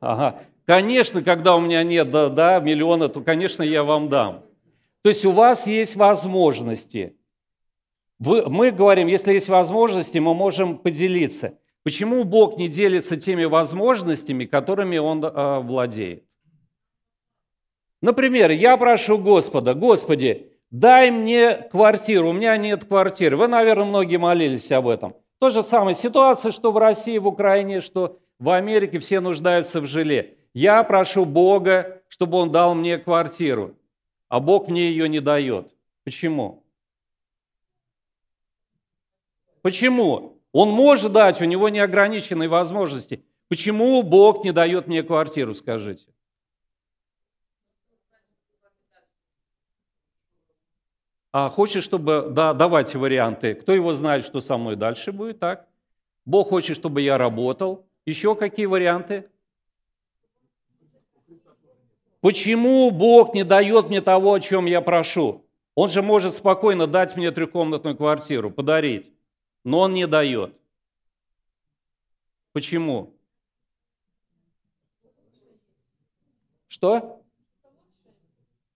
Ага. 0.00 0.42
Конечно, 0.66 1.22
когда 1.22 1.56
у 1.56 1.60
меня 1.60 1.82
нет 1.82 2.10
да, 2.10 2.28
да, 2.28 2.60
миллиона, 2.60 3.08
то, 3.08 3.22
конечно, 3.22 3.62
я 3.62 3.84
вам 3.84 4.10
дам. 4.10 4.44
То 5.00 5.08
есть 5.08 5.24
у 5.24 5.30
вас 5.30 5.66
есть 5.66 5.96
возможности. 5.96 7.16
Вы, 8.18 8.46
мы 8.50 8.70
говорим, 8.70 9.06
если 9.08 9.32
есть 9.32 9.48
возможности, 9.48 10.18
мы 10.18 10.34
можем 10.34 10.76
поделиться. 10.76 11.58
Почему 11.84 12.24
Бог 12.24 12.58
не 12.58 12.68
делится 12.68 13.16
теми 13.16 13.44
возможностями, 13.44 14.44
которыми 14.44 14.98
Он 14.98 15.24
э, 15.24 15.60
владеет? 15.60 16.24
Например, 18.02 18.50
я 18.50 18.76
прошу 18.76 19.16
Господа, 19.16 19.74
Господи, 19.74 20.52
дай 20.70 21.12
мне 21.12 21.54
квартиру, 21.70 22.30
у 22.30 22.32
меня 22.32 22.56
нет 22.56 22.84
квартиры. 22.84 23.36
Вы, 23.36 23.46
наверное, 23.46 23.86
многие 23.86 24.16
молились 24.16 24.70
об 24.72 24.88
этом. 24.88 25.14
То 25.38 25.50
же 25.50 25.62
самое 25.62 25.94
ситуация, 25.94 26.50
что 26.50 26.72
в 26.72 26.78
России, 26.78 27.16
в 27.18 27.28
Украине, 27.28 27.80
что 27.80 28.18
в 28.40 28.50
Америке 28.50 28.98
все 28.98 29.20
нуждаются 29.20 29.80
в 29.80 29.86
жиле. 29.86 30.36
Я 30.52 30.82
прошу 30.82 31.24
Бога, 31.24 32.02
чтобы 32.08 32.38
Он 32.38 32.50
дал 32.50 32.74
мне 32.74 32.98
квартиру, 32.98 33.76
а 34.28 34.40
Бог 34.40 34.68
мне 34.68 34.90
ее 34.90 35.08
не 35.08 35.20
дает. 35.20 35.72
Почему? 36.04 36.64
Почему? 39.62 40.40
Он 40.50 40.70
может 40.70 41.12
дать, 41.12 41.40
у 41.40 41.44
него 41.44 41.68
неограниченные 41.68 42.48
возможности. 42.48 43.24
Почему 43.48 44.02
Бог 44.02 44.44
не 44.44 44.50
дает 44.50 44.88
мне 44.88 45.04
квартиру, 45.04 45.54
скажите? 45.54 46.08
А 51.32 51.48
хочет, 51.48 51.82
чтобы... 51.82 52.28
Да, 52.30 52.52
давайте 52.52 52.98
варианты. 52.98 53.54
Кто 53.54 53.72
его 53.72 53.94
знает, 53.94 54.24
что 54.24 54.40
со 54.40 54.58
мной 54.58 54.76
дальше 54.76 55.12
будет, 55.12 55.40
так? 55.40 55.66
Бог 56.26 56.50
хочет, 56.50 56.76
чтобы 56.76 57.00
я 57.00 57.16
работал. 57.16 57.86
Еще 58.04 58.34
какие 58.36 58.66
варианты? 58.66 59.30
Почему 62.20 62.90
Бог 62.90 63.34
не 63.34 63.44
дает 63.44 63.88
мне 63.88 64.00
того, 64.00 64.34
о 64.34 64.40
чем 64.40 64.66
я 64.66 64.80
прошу? 64.82 65.44
Он 65.74 65.88
же 65.88 66.02
может 66.02 66.34
спокойно 66.34 66.86
дать 66.86 67.16
мне 67.16 67.30
трехкомнатную 67.30 67.96
квартиру, 67.96 68.50
подарить. 68.50 69.10
Но 69.64 69.80
он 69.80 69.94
не 69.94 70.06
дает. 70.06 70.54
Почему? 72.52 73.14
Что? 76.68 77.22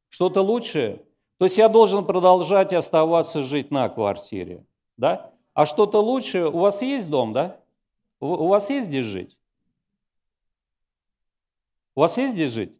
Что-то 0.08 0.40
лучшее? 0.40 1.05
То 1.38 1.44
есть 1.44 1.58
я 1.58 1.68
должен 1.68 2.04
продолжать 2.04 2.72
оставаться 2.72 3.42
жить 3.42 3.70
на 3.70 3.88
квартире, 3.88 4.64
да? 4.96 5.32
А 5.52 5.66
что-то 5.66 6.00
лучше, 6.00 6.46
у 6.46 6.58
вас 6.58 6.80
есть 6.82 7.08
дом, 7.10 7.32
да? 7.32 7.58
У 8.20 8.46
вас 8.46 8.70
есть 8.70 8.86
здесь 8.86 9.04
жить? 9.04 9.36
У 11.94 12.00
вас 12.00 12.16
есть 12.16 12.34
здесь 12.34 12.52
жить? 12.52 12.78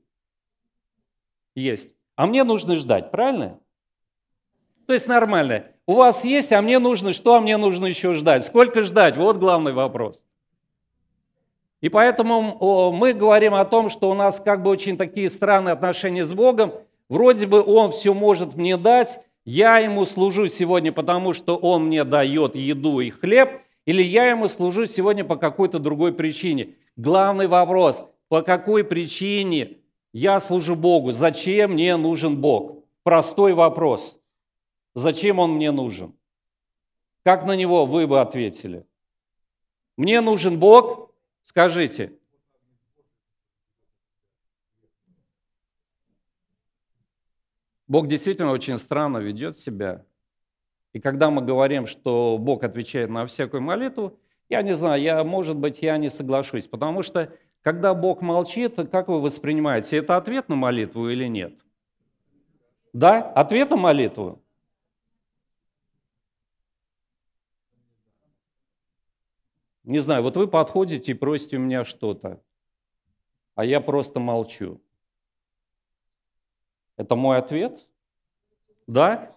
Есть. 1.55 1.95
А 2.17 2.27
мне 2.27 2.45
нужно 2.45 2.77
ждать, 2.77 3.11
правильно? 3.11 3.59
То 4.87 4.95
есть 4.95 5.07
нормально. 5.07 5.67
У 5.87 5.95
вас 5.95 6.25
есть, 6.25 6.53
а 6.53 6.63
мне 6.63 6.79
нужно 6.79 7.13
что? 7.13 7.35
А 7.35 7.41
мне 7.41 7.57
нужно 7.57 7.87
еще 7.87 8.15
ждать. 8.15 8.47
Сколько 8.47 8.83
ждать? 8.83 9.17
Вот 9.17 9.37
главный 9.37 9.73
вопрос. 9.73 10.25
И 11.83 11.91
поэтому 11.91 12.93
мы 12.93 13.13
говорим 13.13 13.55
о 13.55 13.65
том, 13.67 13.91
что 13.91 14.11
у 14.11 14.15
нас 14.15 14.41
как 14.41 14.63
бы 14.63 14.71
очень 14.71 14.97
такие 14.97 15.29
странные 15.29 15.75
отношения 15.75 16.25
с 16.25 16.33
Богом– 16.33 16.73
Вроде 17.09 17.47
бы 17.47 17.63
Он 17.63 17.91
все 17.93 18.15
может 18.15 18.57
мне 18.57 18.77
дать, 18.77 19.21
я 19.45 19.79
Ему 19.79 20.05
служу 20.05 20.49
сегодня, 20.49 20.93
потому 20.93 21.33
что 21.33 21.57
Он 21.57 21.87
мне 21.87 22.05
дает 22.05 22.57
еду 22.57 23.01
и 23.01 23.11
хлеб, 23.11 23.63
или 23.85 24.03
я 24.03 24.27
Ему 24.27 24.49
служу 24.49 24.87
сегодня 24.87 25.25
по 25.25 25.37
какой-то 25.37 25.79
другой 25.79 26.13
причине. 26.13 26.75
Главный 26.97 27.47
вопрос, 27.47 28.05
по 28.29 28.43
какой 28.43 28.83
причине 28.83 29.79
я 30.13 30.41
служу 30.41 30.75
Богу? 30.75 31.13
Зачем 31.13 31.73
мне 31.73 31.97
нужен 31.97 32.41
Бог? 32.41 32.83
Простой 33.05 33.53
вопрос. 33.53 34.19
Зачем 34.95 35.39
Он 35.39 35.53
мне 35.53 35.71
нужен? 35.71 36.15
Как 37.23 37.45
на 37.45 37.55
него 37.55 37.87
вы 37.87 38.07
бы 38.07 38.21
ответили? 38.21 38.85
Мне 39.97 40.21
нужен 40.21 40.59
Бог? 40.59 41.11
Скажите. 41.43 42.13
Бог 47.89 48.09
действительно 48.09 48.51
очень 48.51 48.79
странно 48.79 49.19
ведет 49.19 49.57
себя. 49.57 50.05
И 50.93 51.01
когда 51.01 51.31
мы 51.31 51.43
говорим, 51.43 51.87
что 51.87 52.39
Бог 52.39 52.65
отвечает 52.65 53.11
на 53.11 53.27
всякую 53.27 53.63
молитву, 53.63 54.19
я 54.49 54.63
не 54.63 54.75
знаю, 54.75 55.03
я, 55.03 55.23
может 55.25 55.57
быть, 55.57 55.83
я 55.83 55.99
не 55.99 56.09
соглашусь, 56.09 56.67
потому 56.67 57.03
что 57.03 57.33
когда 57.63 57.95
Бог 57.95 58.23
молчит, 58.23 58.77
как 58.91 59.09
вы 59.09 59.21
воспринимаете, 59.21 59.97
это 59.99 60.17
ответ 60.17 60.49
на 60.49 60.57
молитву 60.57 61.09
или 61.09 61.27
нет? 61.27 61.55
Да, 62.93 63.31
ответ 63.33 63.71
на 63.71 63.77
молитву. 63.77 64.43
Не 69.85 69.99
знаю, 70.01 70.23
вот 70.23 70.37
вы 70.37 70.49
подходите 70.49 71.13
и 71.13 71.15
просите 71.15 71.59
у 71.59 71.61
меня 71.61 71.85
что-то, 71.85 72.43
а 73.55 73.65
я 73.65 73.81
просто 73.81 74.19
молчу. 74.19 74.81
Это 76.97 77.17
мой 77.17 77.39
ответ? 77.39 77.87
Да? 78.87 79.35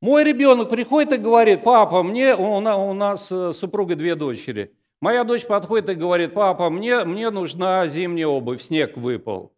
Мой 0.00 0.24
ребенок 0.24 0.70
приходит 0.70 1.12
и 1.12 1.16
говорит, 1.18 1.62
папа, 1.62 2.02
мне, 2.02 2.34
у 2.34 2.60
нас 2.60 3.30
э, 3.30 3.52
супруга 3.52 3.96
две 3.96 4.14
дочери. 4.14 4.74
Моя 5.00 5.24
дочь 5.24 5.46
подходит 5.46 5.90
и 5.90 5.94
говорит, 5.94 6.34
папа, 6.34 6.70
мне, 6.70 7.04
мне 7.04 7.30
нужна 7.30 7.86
зимняя 7.86 8.26
обувь, 8.26 8.62
снег 8.62 8.96
выпал. 8.96 9.52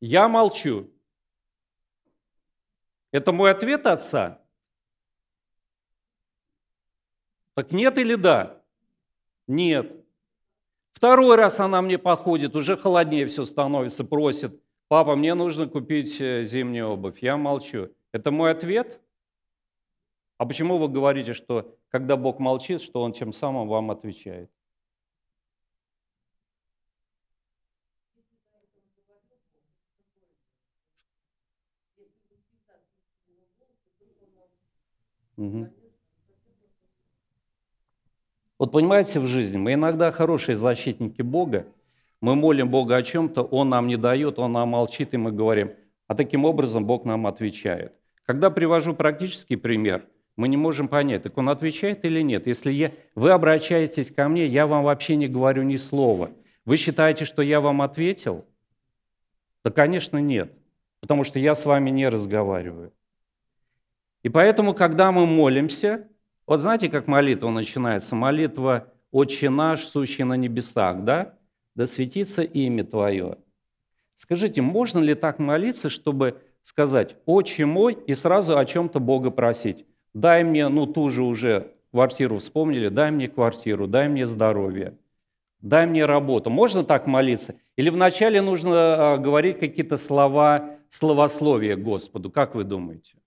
Я 0.00 0.28
молчу. 0.28 0.90
Это 3.12 3.32
мой 3.32 3.50
ответ 3.50 3.86
отца? 3.86 4.40
Так 7.54 7.72
нет 7.72 7.98
или 7.98 8.14
да? 8.14 8.62
Нет. 9.46 9.99
Второй 10.92 11.36
раз 11.36 11.60
она 11.60 11.80
мне 11.82 11.98
подходит, 11.98 12.54
уже 12.56 12.76
холоднее 12.76 13.26
все 13.26 13.44
становится, 13.44 14.04
просит, 14.04 14.60
папа, 14.88 15.16
мне 15.16 15.34
нужно 15.34 15.66
купить 15.66 16.20
э, 16.20 16.42
зимнюю 16.42 16.88
обувь. 16.88 17.22
Я 17.22 17.36
молчу. 17.36 17.88
Это 18.12 18.30
мой 18.30 18.50
ответ? 18.50 19.00
А 20.36 20.46
почему 20.46 20.78
вы 20.78 20.88
говорите, 20.88 21.32
что 21.32 21.76
когда 21.90 22.16
Бог 22.16 22.38
молчит, 22.38 22.80
что 22.80 23.02
Он 23.02 23.12
тем 23.12 23.32
самым 23.32 23.68
вам 23.68 23.90
отвечает? 23.90 24.50
Угу. 35.36 35.79
Вот 38.60 38.72
понимаете, 38.72 39.20
в 39.20 39.26
жизни 39.26 39.56
мы 39.56 39.72
иногда 39.72 40.10
хорошие 40.10 40.54
защитники 40.54 41.22
Бога, 41.22 41.66
мы 42.20 42.36
молим 42.36 42.68
Бога 42.68 42.96
о 42.96 43.02
чем-то, 43.02 43.42
Он 43.42 43.70
нам 43.70 43.86
не 43.86 43.96
дает, 43.96 44.38
Он 44.38 44.52
нам 44.52 44.68
молчит, 44.68 45.14
и 45.14 45.16
мы 45.16 45.32
говорим, 45.32 45.72
а 46.08 46.14
таким 46.14 46.44
образом 46.44 46.84
Бог 46.84 47.06
нам 47.06 47.26
отвечает. 47.26 47.94
Когда 48.26 48.50
привожу 48.50 48.92
практический 48.92 49.56
пример, 49.56 50.04
мы 50.36 50.46
не 50.46 50.58
можем 50.58 50.88
понять, 50.88 51.22
так 51.22 51.38
Он 51.38 51.48
отвечает 51.48 52.04
или 52.04 52.20
нет. 52.20 52.46
Если 52.46 52.70
я, 52.70 52.92
вы 53.14 53.30
обращаетесь 53.30 54.10
ко 54.10 54.28
мне, 54.28 54.46
я 54.46 54.66
вам 54.66 54.84
вообще 54.84 55.16
не 55.16 55.26
говорю 55.26 55.62
ни 55.62 55.76
слова. 55.76 56.30
Вы 56.66 56.76
считаете, 56.76 57.24
что 57.24 57.40
я 57.40 57.62
вам 57.62 57.80
ответил? 57.80 58.44
Да, 59.64 59.70
конечно, 59.70 60.18
нет, 60.18 60.52
потому 61.00 61.24
что 61.24 61.38
я 61.38 61.54
с 61.54 61.64
вами 61.64 61.88
не 61.88 62.06
разговариваю. 62.10 62.92
И 64.22 64.28
поэтому, 64.28 64.74
когда 64.74 65.12
мы 65.12 65.24
молимся, 65.24 66.09
вот 66.50 66.60
знаете, 66.60 66.88
как 66.88 67.06
молитва 67.06 67.50
начинается? 67.50 68.16
Молитва 68.16 68.88
«Отче 69.12 69.50
наш, 69.50 69.84
сущий 69.84 70.24
на 70.24 70.34
небесах», 70.34 71.04
да? 71.04 71.38
«Да 71.76 71.86
светится 71.86 72.42
имя 72.42 72.82
Твое». 72.82 73.38
Скажите, 74.16 74.60
можно 74.60 74.98
ли 74.98 75.14
так 75.14 75.38
молиться, 75.38 75.88
чтобы 75.88 76.42
сказать 76.62 77.14
«Отче 77.24 77.66
мой» 77.66 77.96
и 78.08 78.14
сразу 78.14 78.58
о 78.58 78.64
чем-то 78.64 78.98
Бога 78.98 79.30
просить? 79.30 79.86
Дай 80.12 80.42
мне, 80.42 80.66
ну, 80.66 80.86
ту 80.86 81.08
же 81.10 81.22
уже 81.22 81.72
квартиру 81.92 82.38
вспомнили, 82.38 82.88
дай 82.88 83.12
мне 83.12 83.28
квартиру, 83.28 83.86
дай 83.86 84.08
мне 84.08 84.26
здоровье, 84.26 84.98
дай 85.60 85.86
мне 85.86 86.04
работу. 86.04 86.50
Можно 86.50 86.82
так 86.82 87.06
молиться? 87.06 87.54
Или 87.76 87.90
вначале 87.90 88.42
нужно 88.42 88.72
а, 89.14 89.16
говорить 89.18 89.60
какие-то 89.60 89.96
слова, 89.96 90.78
словословия 90.88 91.76
Господу? 91.76 92.28
Как 92.28 92.56
вы 92.56 92.64
думаете? 92.64 93.19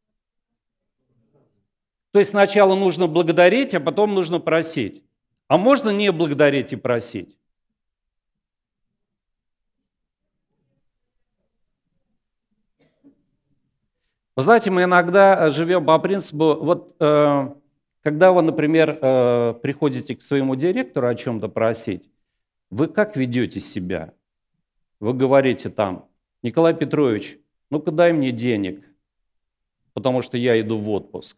То 2.13 2.20
есть 2.20 2.29
сначала 2.29 2.75
нужно 2.75 3.08
благодарить, 3.08 3.74
а 3.74 3.79
потом 3.79 4.13
нужно 4.13 4.39
просить. 4.39 5.03
А 5.48 5.58
можно 5.58 5.89
не 5.89 6.12
благодарить 6.12 6.72
и 6.72 6.75
просить? 6.75 7.36
Вы 14.36 14.43
знаете, 14.43 14.70
мы 14.70 14.84
иногда 14.84 15.50
живем 15.50 15.88
по 15.88 15.98
принципу, 15.98 16.53
вот 16.53 16.96
э, 17.00 17.50
когда 18.03 18.32
вы, 18.32 18.43
например, 18.43 19.00
э, 19.01 19.53
приходите 19.63 20.15
к 20.15 20.22
своему 20.22 20.55
директору 20.55 21.08
о 21.08 21.15
чем-то 21.15 21.50
просить, 21.50 22.12
вы 22.70 22.89
как 22.89 23.15
ведете 23.15 23.60
себя? 23.60 24.13
Вы 25.00 25.13
говорите 25.13 25.70
там, 25.70 26.08
Николай 26.43 26.75
Петрович, 26.75 27.39
ну-ка 27.72 27.89
дай 27.89 28.13
мне 28.13 28.32
денег, 28.32 28.88
потому 29.93 30.22
что 30.22 30.38
я 30.38 30.62
иду 30.62 30.77
в 30.77 30.88
отпуск. 30.91 31.38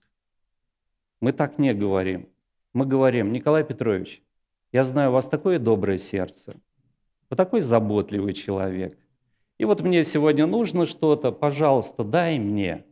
Мы 1.25 1.31
так 1.31 1.57
не 1.57 1.73
говорим. 1.73 2.29
Мы 2.71 2.85
говорим, 2.85 3.31
Николай 3.31 3.63
Петрович, 3.63 4.21
я 4.71 4.83
знаю, 4.83 5.09
у 5.09 5.13
вас 5.13 5.25
такое 5.25 5.57
доброе 5.57 5.97
сердце, 5.97 6.53
вы 7.31 7.35
такой 7.35 7.61
заботливый 7.61 8.33
человек. 8.33 8.95
И 9.57 9.65
вот 9.65 9.81
мне 9.81 10.03
сегодня 10.03 10.45
нужно 10.45 10.85
что-то, 10.85 11.31
пожалуйста, 11.31 12.03
дай 12.03 12.37
мне. 12.37 12.85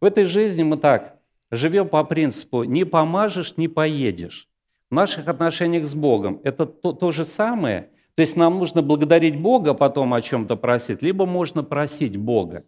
В 0.00 0.04
этой 0.04 0.24
жизни 0.24 0.62
мы 0.62 0.76
так 0.76 1.18
живем 1.50 1.88
по 1.88 2.04
принципу 2.04 2.62
«не 2.62 2.84
помажешь, 2.84 3.56
не 3.56 3.66
поедешь». 3.66 4.48
В 4.88 4.94
наших 4.94 5.26
отношениях 5.26 5.88
с 5.88 5.96
Богом 5.96 6.40
это 6.44 6.66
то, 6.66 6.92
то 6.92 7.10
же 7.10 7.24
самое. 7.24 7.90
То 8.14 8.20
есть 8.20 8.36
нам 8.36 8.60
нужно 8.60 8.82
благодарить 8.82 9.36
Бога, 9.36 9.74
потом 9.74 10.14
о 10.14 10.20
чем-то 10.20 10.54
просить, 10.54 11.02
либо 11.02 11.26
можно 11.26 11.64
просить 11.64 12.16
Бога. 12.16 12.66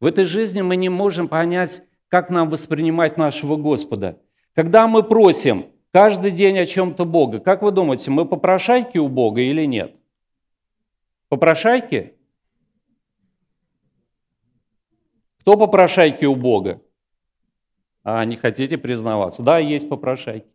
В 0.00 0.06
этой 0.06 0.24
жизни 0.24 0.60
мы 0.60 0.74
не 0.74 0.88
можем 0.88 1.28
понять, 1.28 1.82
как 2.08 2.30
нам 2.30 2.50
воспринимать 2.50 3.16
нашего 3.16 3.54
Господа– 3.54 4.18
когда 4.54 4.86
мы 4.86 5.02
просим 5.02 5.66
каждый 5.92 6.30
день 6.30 6.58
о 6.58 6.66
чем-то 6.66 7.04
Бога, 7.04 7.40
как 7.40 7.62
вы 7.62 7.70
думаете, 7.70 8.10
мы 8.10 8.26
попрошайки 8.26 8.98
у 8.98 9.08
Бога 9.08 9.40
или 9.40 9.64
нет? 9.64 9.96
Попрошайки? 11.28 12.14
Кто 15.40 15.56
попрошайки 15.56 16.24
у 16.24 16.34
Бога? 16.34 16.82
А, 18.02 18.24
не 18.24 18.36
хотите 18.36 18.78
признаваться? 18.78 19.42
Да, 19.42 19.58
есть 19.58 19.88
попрошайки. 19.88 20.48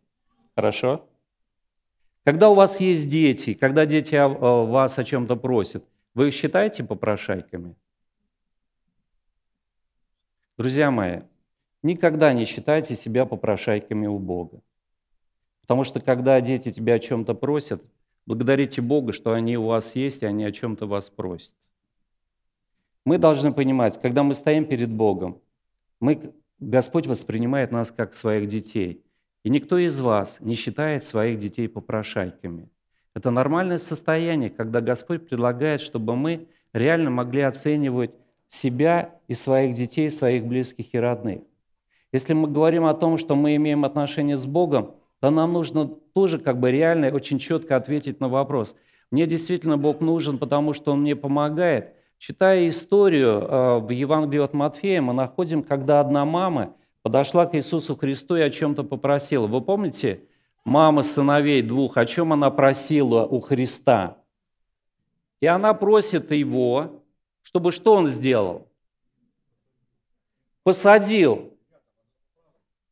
Хорошо. 0.54 1.08
Когда 2.24 2.50
у 2.50 2.54
вас 2.54 2.80
есть 2.80 3.08
дети, 3.08 3.54
когда 3.54 3.86
дети 3.86 4.16
вас 4.16 4.98
о 4.98 5.04
чем-то 5.04 5.36
просят, 5.36 5.84
вы 6.14 6.28
их 6.28 6.34
считаете 6.34 6.82
попрошайками? 6.82 7.76
Друзья 10.56 10.90
мои, 10.90 11.20
Никогда 11.86 12.32
не 12.32 12.46
считайте 12.46 12.96
себя 12.96 13.26
попрошайками 13.26 14.08
у 14.08 14.18
Бога. 14.18 14.60
Потому 15.60 15.84
что 15.84 16.00
когда 16.00 16.40
дети 16.40 16.72
тебя 16.72 16.94
о 16.94 16.98
чем-то 16.98 17.32
просят, 17.34 17.80
благодарите 18.26 18.82
Бога, 18.82 19.12
что 19.12 19.32
они 19.34 19.56
у 19.56 19.66
вас 19.66 19.94
есть, 19.94 20.22
и 20.22 20.26
они 20.26 20.44
о 20.44 20.50
чем-то 20.50 20.88
вас 20.88 21.10
просят. 21.10 21.54
Мы 23.04 23.18
должны 23.18 23.52
понимать, 23.52 24.02
когда 24.02 24.24
мы 24.24 24.34
стоим 24.34 24.64
перед 24.64 24.90
Богом, 24.90 25.40
мы, 26.00 26.34
Господь 26.58 27.06
воспринимает 27.06 27.70
нас 27.70 27.92
как 27.92 28.14
своих 28.14 28.48
детей. 28.48 29.04
И 29.44 29.48
никто 29.48 29.78
из 29.78 30.00
вас 30.00 30.38
не 30.40 30.54
считает 30.56 31.04
своих 31.04 31.38
детей 31.38 31.68
попрошайками. 31.68 32.68
Это 33.14 33.30
нормальное 33.30 33.78
состояние, 33.78 34.48
когда 34.48 34.80
Господь 34.80 35.28
предлагает, 35.28 35.80
чтобы 35.80 36.16
мы 36.16 36.48
реально 36.72 37.10
могли 37.10 37.42
оценивать 37.42 38.10
себя 38.48 39.20
и 39.28 39.34
своих 39.34 39.76
детей, 39.76 40.10
своих 40.10 40.44
близких 40.46 40.92
и 40.92 40.98
родных. 40.98 41.42
Если 42.12 42.34
мы 42.34 42.48
говорим 42.48 42.84
о 42.84 42.94
том, 42.94 43.18
что 43.18 43.34
мы 43.34 43.56
имеем 43.56 43.84
отношение 43.84 44.36
с 44.36 44.46
Богом, 44.46 44.94
то 45.20 45.30
нам 45.30 45.52
нужно 45.52 45.86
тоже 45.86 46.38
как 46.38 46.60
бы 46.60 46.70
реально 46.70 47.08
очень 47.08 47.38
четко 47.38 47.76
ответить 47.76 48.20
на 48.20 48.28
вопрос. 48.28 48.76
Мне 49.10 49.26
действительно 49.26 49.78
Бог 49.78 50.00
нужен, 50.00 50.38
потому 50.38 50.72
что 50.72 50.92
Он 50.92 51.02
мне 51.02 51.16
помогает. 51.16 51.94
Читая 52.18 52.66
историю 52.68 53.40
э, 53.40 53.78
в 53.80 53.90
Евангелии 53.90 54.42
от 54.42 54.54
Матфея, 54.54 55.02
мы 55.02 55.12
находим, 55.12 55.62
когда 55.62 56.00
одна 56.00 56.24
мама 56.24 56.74
подошла 57.02 57.46
к 57.46 57.54
Иисусу 57.54 57.94
Христу 57.94 58.36
и 58.36 58.40
о 58.40 58.50
чем-то 58.50 58.82
попросила. 58.82 59.46
Вы 59.46 59.60
помните, 59.60 60.22
мама 60.64 61.02
сыновей 61.02 61.62
двух, 61.62 61.96
о 61.96 62.06
чем 62.06 62.32
она 62.32 62.50
просила 62.50 63.24
у 63.26 63.40
Христа? 63.40 64.16
И 65.40 65.46
она 65.46 65.74
просит 65.74 66.30
его, 66.30 67.02
чтобы 67.42 67.70
что 67.70 67.94
он 67.94 68.06
сделал? 68.06 68.68
Посадил 70.62 71.55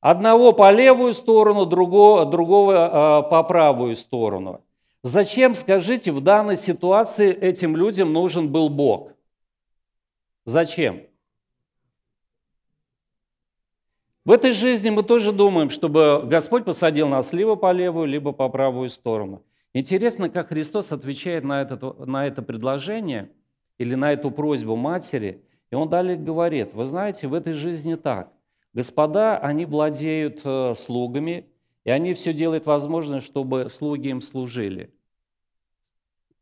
Одного 0.04 0.52
по 0.52 0.70
левую 0.70 1.14
сторону, 1.14 1.64
другого, 1.64 2.26
другого 2.26 2.72
э, 2.72 3.30
по 3.30 3.42
правую 3.42 3.96
сторону. 3.96 4.62
Зачем, 5.02 5.54
скажите, 5.54 6.12
в 6.12 6.20
данной 6.20 6.56
ситуации 6.56 7.32
этим 7.32 7.74
людям 7.74 8.12
нужен 8.12 8.52
был 8.52 8.68
Бог? 8.68 9.12
Зачем? 10.44 11.06
В 14.26 14.32
этой 14.32 14.50
жизни 14.50 14.90
мы 14.90 15.04
тоже 15.04 15.32
думаем, 15.32 15.70
чтобы 15.70 16.22
Господь 16.26 16.66
посадил 16.66 17.08
нас 17.08 17.32
либо 17.32 17.56
по 17.56 17.72
левую, 17.72 18.06
либо 18.06 18.32
по 18.32 18.50
правую 18.50 18.90
сторону. 18.90 19.42
Интересно, 19.72 20.28
как 20.28 20.48
Христос 20.48 20.92
отвечает 20.92 21.44
на 21.44 21.62
это, 21.62 21.78
на 22.04 22.26
это 22.26 22.42
предложение 22.42 23.30
или 23.78 23.94
на 23.94 24.12
эту 24.12 24.30
просьбу 24.30 24.76
матери. 24.76 25.42
И 25.70 25.74
он 25.74 25.88
далее 25.88 26.18
говорит, 26.18 26.74
вы 26.74 26.84
знаете, 26.84 27.26
в 27.26 27.32
этой 27.32 27.54
жизни 27.54 27.94
так. 27.94 28.33
Господа, 28.74 29.38
они 29.38 29.66
владеют 29.66 30.40
э, 30.44 30.74
слугами, 30.76 31.48
и 31.84 31.90
они 31.90 32.12
все 32.12 32.32
делают 32.32 32.66
возможное, 32.66 33.20
чтобы 33.20 33.70
слуги 33.70 34.08
им 34.08 34.20
служили. 34.20 34.92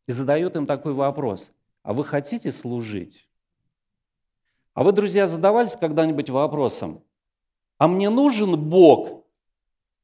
И 0.07 0.11
задают 0.11 0.55
им 0.55 0.65
такой 0.65 0.93
вопрос, 0.93 1.53
а 1.83 1.93
вы 1.93 2.03
хотите 2.03 2.51
служить? 2.51 3.29
А 4.73 4.83
вы, 4.83 4.91
друзья, 4.91 5.27
задавались 5.27 5.75
когда-нибудь 5.75 6.31
вопросом, 6.31 7.03
а 7.77 7.87
мне 7.87 8.09
нужен 8.09 8.59
Бог 8.59 9.25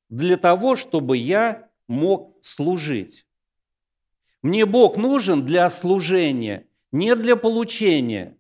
для 0.09 0.37
того, 0.37 0.75
чтобы 0.75 1.17
я 1.17 1.67
мог 1.87 2.37
служить? 2.43 3.25
Мне 4.43 4.67
Бог 4.67 4.97
нужен 4.97 5.45
для 5.45 5.67
служения, 5.69 6.67
не 6.91 7.15
для 7.15 7.35
получения. 7.35 8.37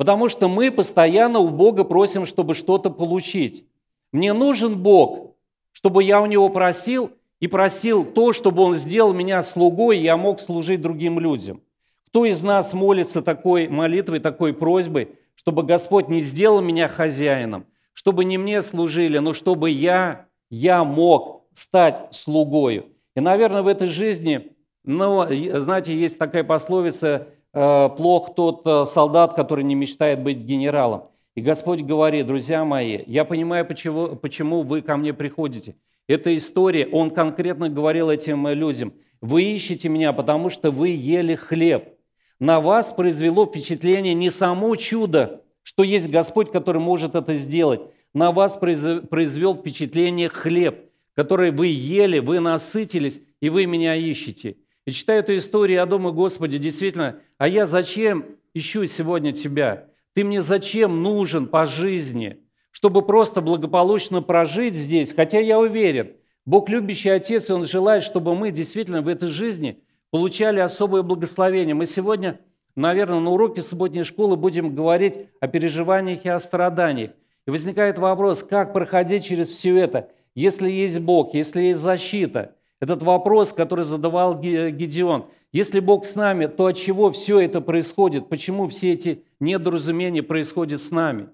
Потому 0.00 0.30
что 0.30 0.48
мы 0.48 0.70
постоянно 0.70 1.40
у 1.40 1.50
Бога 1.50 1.84
просим, 1.84 2.24
чтобы 2.24 2.54
что-то 2.54 2.88
получить. 2.88 3.66
Мне 4.12 4.32
нужен 4.32 4.82
Бог, 4.82 5.36
чтобы 5.72 6.02
я 6.02 6.22
у 6.22 6.26
Него 6.26 6.48
просил 6.48 7.10
и 7.38 7.46
просил 7.46 8.06
то, 8.06 8.32
чтобы 8.32 8.62
Он 8.62 8.74
сделал 8.74 9.12
меня 9.12 9.42
слугой, 9.42 9.98
и 9.98 10.02
я 10.02 10.16
мог 10.16 10.40
служить 10.40 10.80
другим 10.80 11.20
людям. 11.20 11.60
Кто 12.06 12.24
из 12.24 12.40
нас 12.42 12.72
молится 12.72 13.20
такой 13.20 13.68
молитвой, 13.68 14.20
такой 14.20 14.54
просьбой, 14.54 15.10
чтобы 15.34 15.64
Господь 15.64 16.08
не 16.08 16.20
сделал 16.20 16.62
меня 16.62 16.88
хозяином, 16.88 17.66
чтобы 17.92 18.24
не 18.24 18.38
мне 18.38 18.62
служили, 18.62 19.18
но 19.18 19.34
чтобы 19.34 19.68
я, 19.68 20.28
я 20.48 20.82
мог 20.82 21.44
стать 21.52 22.08
слугою. 22.12 22.86
И, 23.14 23.20
наверное, 23.20 23.60
в 23.60 23.68
этой 23.68 23.86
жизни, 23.86 24.52
ну, 24.82 25.26
знаете, 25.58 25.94
есть 25.94 26.16
такая 26.16 26.42
пословица– 26.42 27.28
плох 27.52 28.34
тот 28.34 28.62
э, 28.66 28.84
солдат, 28.84 29.34
который 29.34 29.64
не 29.64 29.74
мечтает 29.74 30.22
быть 30.22 30.38
генералом. 30.38 31.08
И 31.34 31.40
Господь 31.40 31.82
говорит, 31.82 32.26
друзья 32.26 32.64
мои, 32.64 33.02
я 33.06 33.24
понимаю, 33.24 33.66
почему, 33.66 34.16
почему 34.16 34.62
вы 34.62 34.82
ко 34.82 34.96
мне 34.96 35.12
приходите. 35.12 35.76
Эта 36.08 36.34
история, 36.36 36.88
Он 36.88 37.10
конкретно 37.10 37.68
говорил 37.68 38.10
этим 38.10 38.48
людям, 38.48 38.92
вы 39.20 39.42
ищете 39.44 39.88
меня, 39.88 40.12
потому 40.12 40.50
что 40.50 40.70
вы 40.70 40.88
ели 40.88 41.34
хлеб. 41.34 41.94
На 42.38 42.60
вас 42.60 42.92
произвело 42.92 43.46
впечатление 43.46 44.14
не 44.14 44.30
само 44.30 44.74
чудо, 44.76 45.44
что 45.62 45.82
есть 45.82 46.08
Господь, 46.08 46.50
который 46.50 46.80
может 46.80 47.14
это 47.14 47.34
сделать. 47.34 47.82
На 48.14 48.32
вас 48.32 48.56
произвел 48.56 49.54
впечатление 49.54 50.28
хлеб, 50.28 50.90
который 51.14 51.50
вы 51.50 51.66
ели, 51.68 52.18
вы 52.18 52.40
насытились, 52.40 53.20
и 53.40 53.50
вы 53.50 53.66
меня 53.66 53.94
ищете. 53.94 54.56
И 54.86 54.92
читаю 54.92 55.20
эту 55.20 55.36
историю, 55.36 55.76
я 55.76 55.86
думаю, 55.86 56.14
Господи, 56.14 56.58
действительно, 56.58 57.20
а 57.38 57.48
я 57.48 57.66
зачем 57.66 58.36
ищу 58.54 58.86
сегодня 58.86 59.32
Тебя? 59.32 59.88
Ты 60.14 60.24
мне 60.24 60.40
зачем 60.40 61.02
нужен 61.02 61.46
по 61.46 61.66
жизни? 61.66 62.40
Чтобы 62.70 63.02
просто 63.02 63.40
благополучно 63.40 64.22
прожить 64.22 64.74
здесь, 64.74 65.12
хотя 65.12 65.38
я 65.38 65.58
уверен, 65.58 66.12
Бог 66.46 66.68
любящий 66.68 67.10
Отец, 67.10 67.50
и 67.50 67.52
Он 67.52 67.64
желает, 67.64 68.02
чтобы 68.02 68.34
мы 68.34 68.50
действительно 68.50 69.02
в 69.02 69.08
этой 69.08 69.28
жизни 69.28 69.82
получали 70.10 70.60
особое 70.60 71.02
благословение. 71.02 71.74
Мы 71.74 71.86
сегодня, 71.86 72.40
наверное, 72.74 73.20
на 73.20 73.30
уроке 73.30 73.62
субботней 73.62 74.04
школы 74.04 74.36
будем 74.36 74.74
говорить 74.74 75.14
о 75.40 75.48
переживаниях 75.48 76.24
и 76.24 76.28
о 76.28 76.38
страданиях. 76.38 77.10
И 77.46 77.50
возникает 77.50 77.98
вопрос, 77.98 78.42
как 78.42 78.72
проходить 78.72 79.24
через 79.24 79.48
все 79.48 79.76
это, 79.76 80.08
если 80.34 80.70
есть 80.70 81.00
Бог, 81.00 81.34
если 81.34 81.62
есть 81.62 81.80
защита. 81.80 82.56
Этот 82.80 83.02
вопрос, 83.02 83.52
который 83.52 83.84
задавал 83.84 84.38
Гедеон. 84.40 85.26
Если 85.52 85.80
Бог 85.80 86.06
с 86.06 86.14
нами, 86.14 86.46
то 86.46 86.66
от 86.66 86.76
чего 86.76 87.10
все 87.10 87.40
это 87.40 87.60
происходит? 87.60 88.28
Почему 88.28 88.68
все 88.68 88.92
эти 88.92 89.24
недоразумения 89.38 90.22
происходят 90.22 90.80
с 90.80 90.90
нами? 90.90 91.28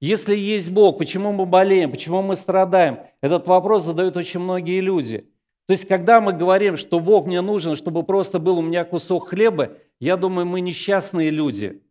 Если 0.00 0.36
есть 0.36 0.70
Бог, 0.70 0.98
почему 0.98 1.32
мы 1.32 1.46
болеем, 1.46 1.90
почему 1.90 2.22
мы 2.22 2.36
страдаем? 2.36 3.00
Этот 3.20 3.46
вопрос 3.46 3.84
задают 3.84 4.16
очень 4.16 4.40
многие 4.40 4.80
люди. 4.80 5.26
То 5.66 5.72
есть, 5.72 5.86
когда 5.86 6.20
мы 6.20 6.32
говорим, 6.32 6.76
что 6.76 7.00
Бог 7.00 7.26
мне 7.26 7.40
нужен, 7.40 7.76
чтобы 7.76 8.02
просто 8.02 8.38
был 8.38 8.58
у 8.58 8.62
меня 8.62 8.84
кусок 8.84 9.28
хлеба, 9.28 9.72
я 10.00 10.16
думаю, 10.16 10.46
мы 10.46 10.60
несчастные 10.60 11.30
люди. 11.30 11.82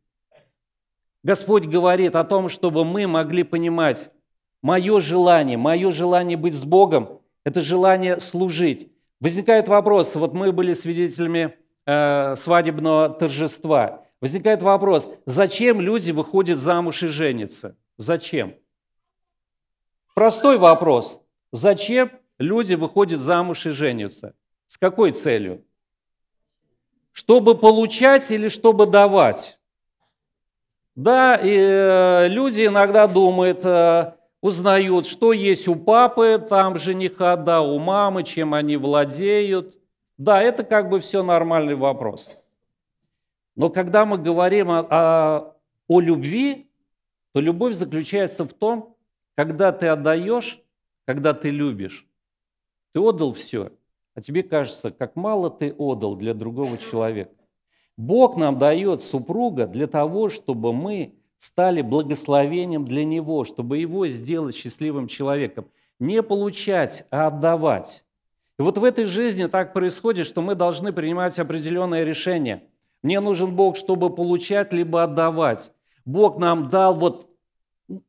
Господь 1.24 1.66
говорит 1.66 2.16
о 2.16 2.24
том, 2.24 2.50
чтобы 2.50 2.84
мы 2.84 3.08
могли 3.08 3.44
понимать, 3.44 4.12
мое 4.62 5.00
желание, 5.00 5.58
мое 5.58 5.92
желание 5.92 6.38
быть 6.38 6.54
с 6.54 6.66
Богом– 6.66 7.22
это 7.44 7.62
желание 7.62 8.20
служить. 8.20 8.92
Возникает 9.20 9.68
вопрос, 9.68 10.16
вот 10.16 10.34
мы 10.34 10.52
были 10.52 10.74
свидетелями 10.74 11.58
э, 11.86 12.36
свадебного 12.36 13.10
торжества. 13.10 14.06
Возникает 14.22 14.62
вопрос, 14.62 15.10
зачем 15.26 15.82
люди 15.82 16.12
выходят 16.12 16.58
замуж 16.58 17.04
и 17.04 17.08
женятся? 17.08 17.76
Зачем? 17.98 18.56
Простой 20.14 20.58
вопрос. 20.58 21.22
Зачем 21.52 22.12
люди 22.38 22.76
выходят 22.76 23.20
замуж 23.20 23.66
и 23.66 23.72
женятся? 23.72 24.36
С 24.68 24.78
какой 24.78 25.12
целью? 25.12 25.66
Чтобы 27.12 27.58
получать 27.58 28.30
или 28.32 28.48
чтобы 28.48 28.86
давать? 28.86 29.60
Да, 30.96 31.36
и 31.36 31.56
э, 31.58 32.28
люди 32.28 32.66
иногда 32.66 33.08
думают, 33.08 33.64
э, 33.64 34.14
узнают, 34.42 35.06
что 35.06 35.34
есть 35.34 35.68
у 35.68 35.76
папы, 35.76 36.44
там 36.48 36.78
жениха, 36.78 37.36
да, 37.36 37.62
у 37.62 37.80
мамы, 37.80 38.24
чем 38.24 38.54
они 38.54 38.78
владеют. 38.78 39.76
Да, 40.18 40.42
это 40.42 40.64
как 40.64 40.90
бы 40.90 41.00
все 41.00 41.24
нормальный 41.24 41.76
вопрос. 41.76 42.32
Но 43.56 43.70
когда 43.70 44.06
мы 44.06 44.18
говорим 44.18 44.70
о, 44.72 44.80
о, 44.80 45.56
о 45.88 46.00
любви, 46.00 46.70
то 47.34 47.42
любовь 47.42 47.76
заключается 47.76 48.46
в 48.46 48.54
том, 48.54 48.96
когда 49.36 49.72
ты 49.72 49.88
отдаешь, 49.88 50.62
когда 51.06 51.34
ты 51.34 51.50
любишь. 51.50 52.08
Ты 52.94 53.00
отдал 53.00 53.34
все, 53.34 53.72
а 54.16 54.22
тебе 54.22 54.44
кажется, 54.44 54.90
как 54.90 55.16
мало 55.16 55.50
ты 55.50 55.74
отдал 55.74 56.16
для 56.16 56.34
другого 56.34 56.78
человека. 56.78 57.32
Бог 57.98 58.38
нам 58.38 58.58
дает 58.58 59.02
супруга 59.02 59.68
для 59.68 59.86
того, 59.86 60.30
чтобы 60.30 60.74
мы 60.74 61.19
стали 61.40 61.82
благословением 61.82 62.86
для 62.86 63.04
него, 63.04 63.46
чтобы 63.46 63.80
его 63.80 64.08
сделать 64.08 64.56
счастливым 64.56 65.08
человеком. 65.08 65.66
Не 66.00 66.22
получать, 66.22 67.06
а 67.10 67.28
отдавать. 67.28 68.06
И 68.60 68.62
вот 68.62 68.78
в 68.78 68.84
этой 68.84 69.06
жизни 69.06 69.48
так 69.48 69.74
происходит, 69.74 70.28
что 70.28 70.42
мы 70.42 70.54
должны 70.54 70.94
принимать 70.94 71.40
определенное 71.40 72.04
решение. 72.04 72.64
Мне 73.02 73.22
нужен 73.22 73.56
Бог, 73.56 73.78
чтобы 73.78 74.14
получать, 74.14 74.74
либо 74.74 75.04
отдавать. 75.04 75.72
Бог 76.06 76.38
нам 76.38 76.68
дал 76.68 76.94
вот 76.94 77.30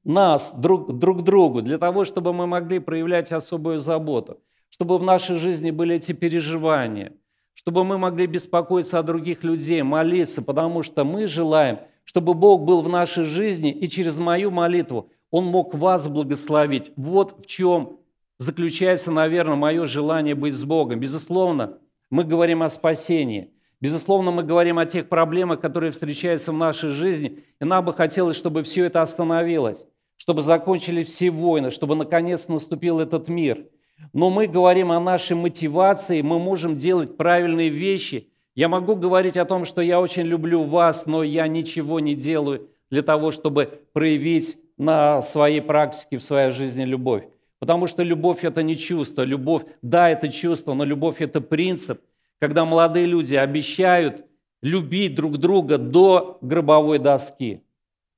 нас 0.05 0.53
друг, 0.57 0.99
друг 0.99 1.23
другу 1.23 1.63
для 1.63 1.79
того, 1.79 2.05
чтобы 2.05 2.33
мы 2.33 2.47
могли 2.47 2.81
проявлять 2.81 3.33
особую 3.33 3.79
заботу, 3.79 4.41
чтобы 4.69 4.99
в 4.99 5.03
нашей 5.03 5.37
жизни 5.37 5.71
были 5.71 5.97
эти 5.97 6.13
переживания, 6.13 7.13
чтобы 7.55 7.85
мы 7.85 7.97
могли 7.99 8.27
беспокоиться 8.27 8.99
о 8.99 9.03
других 9.03 9.45
людей, 9.45 9.83
молиться, 9.83 10.43
потому 10.43 10.83
что 10.83 11.05
мы 11.05 11.27
желаем, 11.29 11.79
чтобы 12.11 12.35
Бог 12.35 12.65
был 12.65 12.83
в 12.83 12.89
нашей 12.89 13.23
жизни 13.23 13.71
и 13.71 13.89
через 13.89 14.19
мою 14.19 14.51
молитву 14.51 15.11
Он 15.31 15.45
мог 15.45 15.77
вас 15.77 16.09
благословить. 16.09 16.91
Вот 16.97 17.37
в 17.41 17.47
чем 17.47 18.01
заключается, 18.37 19.13
наверное, 19.13 19.55
мое 19.55 19.87
желание 19.87 20.35
быть 20.35 20.55
с 20.55 20.65
Богом. 20.65 20.99
Безусловно, 20.99 21.79
мы 22.11 22.25
говорим 22.25 22.65
о 22.65 22.69
спасении– 22.69 23.53
Безусловно, 23.81 24.31
мы 24.31 24.43
говорим 24.43 24.79
о 24.79 24.85
тех 24.85 25.09
проблемах, 25.09 25.61
которые 25.61 25.91
встречаются 25.91 26.53
в 26.53 26.57
нашей 26.57 26.91
жизни, 26.91 27.45
и 27.59 27.65
нам 27.65 27.83
бы 27.83 27.95
хотелось, 27.95 28.37
чтобы 28.37 28.63
все 28.63 28.85
это 28.85 29.01
остановилось, 29.01 29.87
чтобы 30.19 30.43
закончились 30.43 31.09
все 31.09 31.31
войны, 31.31 31.71
чтобы 31.71 31.95
наконец 31.95 32.47
наступил 32.49 33.01
этот 33.01 33.29
мир. 33.29 33.65
Но 34.13 34.29
мы 34.29 34.49
говорим 34.49 34.93
о 34.93 35.01
нашей 35.01 35.35
мотивации, 35.35 36.21
мы 36.21 36.39
можем 36.39 36.77
делать 36.77 37.17
правильные 37.17 37.71
вещи. 37.71 38.29
Я 38.61 38.69
могу 38.69 38.95
говорить 38.95 39.39
о 39.39 39.47
том, 39.47 39.65
что 39.65 39.81
я 39.81 39.99
очень 39.99 40.25
люблю 40.25 40.65
вас, 40.65 41.07
но 41.07 41.23
я 41.23 41.49
ничего 41.49 41.99
не 41.99 42.15
делаю 42.15 42.69
для 42.91 43.01
того, 43.01 43.31
чтобы 43.31 43.81
проявить 43.95 44.59
на 44.77 45.23
своей 45.23 45.63
практике, 45.63 46.19
в 46.19 46.23
своей 46.23 46.51
жизни 46.51 46.85
любовь. 46.85 47.25
Потому 47.59 47.87
что 47.87 48.03
любовь– 48.03 48.41
это 48.45 48.63
не 48.63 48.77
чувство. 48.77 49.23
Любовь, 49.23 49.63
да, 49.81 50.11
это 50.11 50.29
чувство, 50.29 50.75
но 50.75 50.85
любовь– 50.85 51.17
это 51.23 51.41
принцип– 51.41 52.03
когда 52.39 52.67
молодые 52.67 53.07
люди 53.07 53.35
обещают 53.35 54.27
любить 54.61 55.15
друг 55.15 55.39
друга 55.39 55.79
до 55.79 56.37
гробовой 56.43 56.99
доски. 56.99 57.63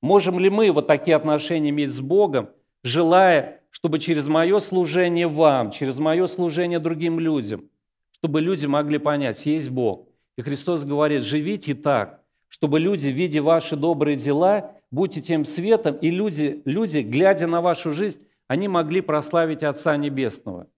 Можем 0.00 0.40
ли 0.40 0.50
мы 0.50 0.72
вот 0.72 0.88
такие 0.88 1.14
отношения 1.14 1.70
иметь 1.70 1.92
с 1.92 2.00
Богом, 2.00 2.48
желая, 2.82 3.60
чтобы 3.70 4.00
через 4.00 4.26
мое 4.26 4.58
служение 4.58 5.28
вам, 5.28 5.70
через 5.70 6.00
мое 6.00 6.26
служение 6.26 6.80
другим 6.80 7.20
людям, 7.20 7.68
чтобы 8.10 8.40
люди 8.40 8.66
могли 8.66 8.98
понять, 8.98 9.46
есть 9.46 9.70
Бог. 9.70 10.08
И 10.36 10.42
Христос 10.42 10.84
говорит, 10.84 11.22
живите 11.22 11.74
так, 11.74 12.22
чтобы 12.48 12.80
люди, 12.80 13.08
видя 13.08 13.42
ваши 13.42 13.76
добрые 13.76 14.16
дела, 14.16 14.72
будьте 14.90 15.20
тем 15.20 15.44
светом, 15.44 15.96
и 15.96 16.10
люди, 16.10 16.62
люди, 16.64 16.98
глядя 16.98 17.46
на 17.46 17.60
вашу 17.60 17.92
жизнь, 17.92 18.26
они 18.46 18.68
могли 18.68 19.00
прославить 19.00 19.62
Отца 19.62 19.96
Небесного. 19.96 20.68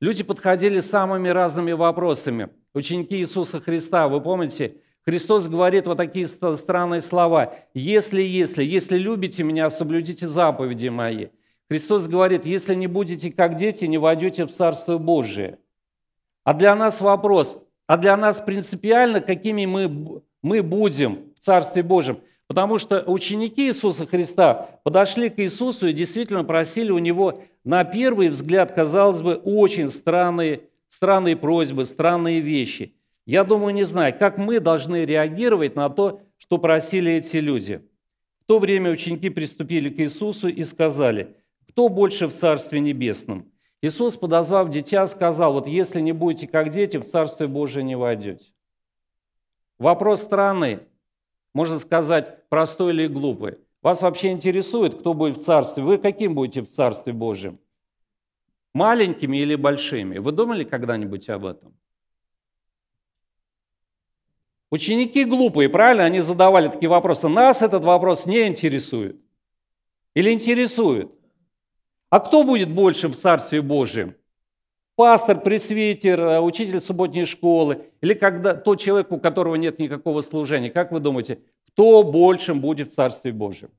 Люди 0.00 0.22
подходили 0.22 0.80
самыми 0.80 1.28
разными 1.28 1.72
вопросами– 1.72 2.48
ученики 2.74 3.16
Иисуса 3.16 3.60
Христа, 3.60 4.08
вы 4.08 4.20
помните, 4.20 4.76
Христос 5.04 5.48
говорит 5.48 5.86
вот 5.86 5.96
такие 5.96 6.26
странные 6.26 7.00
слова. 7.00 7.54
«Если, 7.74 8.22
если, 8.22 8.62
если 8.62 8.98
любите 8.98 9.42
меня, 9.42 9.70
соблюдите 9.70 10.26
заповеди 10.26 10.88
мои». 10.88 11.28
Христос 11.68 12.06
говорит, 12.06 12.46
если 12.46 12.74
не 12.74 12.86
будете 12.86 13.32
как 13.32 13.54
дети, 13.54 13.84
не 13.84 13.96
войдете 13.96 14.44
в 14.44 14.50
Царство 14.50 14.98
Божие. 14.98 15.58
А 16.44 16.52
для 16.52 16.74
нас 16.74 17.00
вопрос, 17.00 17.62
а 17.90 17.96
для 17.96 18.16
нас 18.16 18.40
принципиально, 18.40 19.20
какими 19.20 19.66
мы, 19.66 20.22
мы 20.42 20.62
будем 20.62 21.32
в 21.34 21.44
Царстве 21.44 21.82
Божьем. 21.82 22.20
Потому 22.46 22.78
что 22.78 23.02
ученики 23.04 23.66
Иисуса 23.66 24.06
Христа 24.06 24.78
подошли 24.84 25.28
к 25.28 25.40
Иисусу 25.40 25.88
и 25.88 25.92
действительно 25.92 26.44
просили 26.44 26.92
у 26.92 26.98
Него, 26.98 27.42
на 27.64 27.82
первый 27.82 28.28
взгляд, 28.28 28.70
казалось 28.70 29.22
бы, 29.22 29.34
очень 29.34 29.88
странные 29.88 30.68
странные 30.86 31.34
просьбы, 31.34 31.84
странные 31.84 32.38
вещи. 32.38 32.94
Я 33.26 33.42
думаю, 33.42 33.74
не 33.74 33.82
знаю, 33.82 34.14
как 34.16 34.38
мы 34.38 34.60
должны 34.60 35.04
реагировать 35.04 35.74
на 35.74 35.88
то, 35.88 36.20
что 36.38 36.58
просили 36.58 37.14
эти 37.14 37.38
люди. 37.38 37.82
В 38.44 38.44
то 38.46 38.60
время 38.60 38.92
ученики 38.92 39.30
приступили 39.30 39.88
к 39.88 39.98
Иисусу 39.98 40.46
и 40.46 40.62
сказали, 40.62 41.34
кто 41.68 41.88
больше 41.88 42.28
в 42.28 42.32
Царстве 42.32 42.78
Небесном? 42.78 43.50
Иисус, 43.82 44.16
подозвав 44.16 44.70
дитя, 44.70 45.06
сказал, 45.06 45.54
вот 45.54 45.66
если 45.66 46.00
не 46.00 46.12
будете 46.12 46.46
как 46.46 46.68
дети, 46.68 46.98
в 46.98 47.04
Царствие 47.04 47.48
Божие 47.48 47.82
не 47.82 47.96
войдете. 47.96 48.52
Вопрос 49.78 50.20
странный, 50.20 50.80
можно 51.54 51.78
сказать, 51.78 52.48
простой 52.50 52.92
или 52.92 53.06
глупый. 53.06 53.58
Вас 53.80 54.02
вообще 54.02 54.32
интересует, 54.32 55.00
кто 55.00 55.14
будет 55.14 55.38
в 55.38 55.44
Царстве? 55.44 55.82
Вы 55.82 55.96
каким 55.96 56.34
будете 56.34 56.60
в 56.60 56.70
Царстве 56.70 57.14
Божьем? 57.14 57.58
Маленькими 58.74 59.38
или 59.38 59.54
большими? 59.54 60.18
Вы 60.18 60.32
думали 60.32 60.64
когда-нибудь 60.64 61.30
об 61.30 61.46
этом? 61.46 61.74
Ученики 64.70 65.24
глупые, 65.24 65.70
правильно? 65.70 66.04
Они 66.04 66.20
задавали 66.20 66.68
такие 66.68 66.90
вопросы. 66.90 67.28
Нас 67.28 67.62
этот 67.62 67.82
вопрос 67.82 68.26
не 68.26 68.46
интересует. 68.46 69.16
Или 70.14 70.30
интересует? 70.30 71.10
А 72.10 72.18
кто 72.18 72.42
будет 72.42 72.70
больше 72.74 73.08
в 73.08 73.16
Царстве 73.16 73.62
Божьем? 73.62 74.16
Пастор, 74.96 75.40
пресвитер, 75.40 76.20
э, 76.20 76.40
учитель 76.40 76.80
субботней 76.80 77.24
школы 77.24 77.86
или 78.02 78.14
когда 78.14 78.54
тот 78.54 78.80
человек, 78.80 79.12
у 79.12 79.18
которого 79.18 79.54
нет 79.54 79.78
никакого 79.78 80.20
служения? 80.20 80.68
Как 80.68 80.92
вы 80.92 81.00
думаете, 81.00 81.40
кто 81.68 82.02
большим 82.02 82.60
будет 82.60 82.90
в 82.90 82.94
Царстве 82.94 83.32
Божьем? 83.32 83.70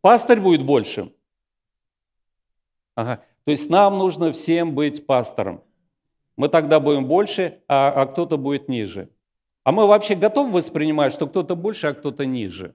Пастырь 0.00 0.40
будет 0.40 0.66
большим? 0.66 1.14
Ага. 2.96 3.24
То 3.44 3.50
есть 3.52 3.70
нам 3.70 3.98
нужно 3.98 4.32
всем 4.32 4.74
быть 4.74 5.06
пастором. 5.06 5.62
Мы 6.36 6.48
тогда 6.48 6.80
будем 6.80 7.06
больше, 7.06 7.62
а, 7.68 7.92
а 7.92 8.06
кто-то 8.06 8.36
будет 8.36 8.68
ниже. 8.68 9.08
А 9.64 9.70
мы 9.70 9.86
вообще 9.86 10.16
готовы 10.16 10.52
воспринимать, 10.52 11.12
что 11.12 11.28
кто-то 11.28 11.54
больше, 11.54 11.86
а 11.86 11.94
кто-то 11.94 12.26
ниже? 12.26 12.74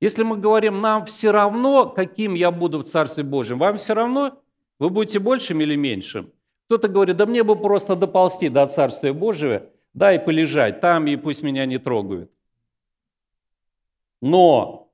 Если 0.00 0.22
мы 0.22 0.38
говорим, 0.38 0.80
нам 0.80 1.04
все 1.04 1.30
равно, 1.30 1.88
каким 1.88 2.34
я 2.34 2.50
буду 2.50 2.78
в 2.78 2.84
Царстве 2.84 3.22
Божьем, 3.22 3.58
вам 3.58 3.76
все 3.76 3.92
равно, 3.92 4.40
вы 4.78 4.88
будете 4.88 5.18
большим 5.18 5.60
или 5.60 5.76
меньшим? 5.76 6.32
Кто-то 6.66 6.88
говорит, 6.88 7.16
да 7.18 7.26
мне 7.26 7.42
бы 7.42 7.54
просто 7.54 7.96
доползти 7.96 8.48
до 8.48 8.66
Царствия 8.66 9.12
Божьего, 9.12 9.64
да, 9.92 10.14
и 10.14 10.24
полежать 10.24 10.80
там, 10.80 11.06
и 11.06 11.16
пусть 11.16 11.42
меня 11.42 11.66
не 11.66 11.78
трогают. 11.78 12.30
Но 14.22 14.90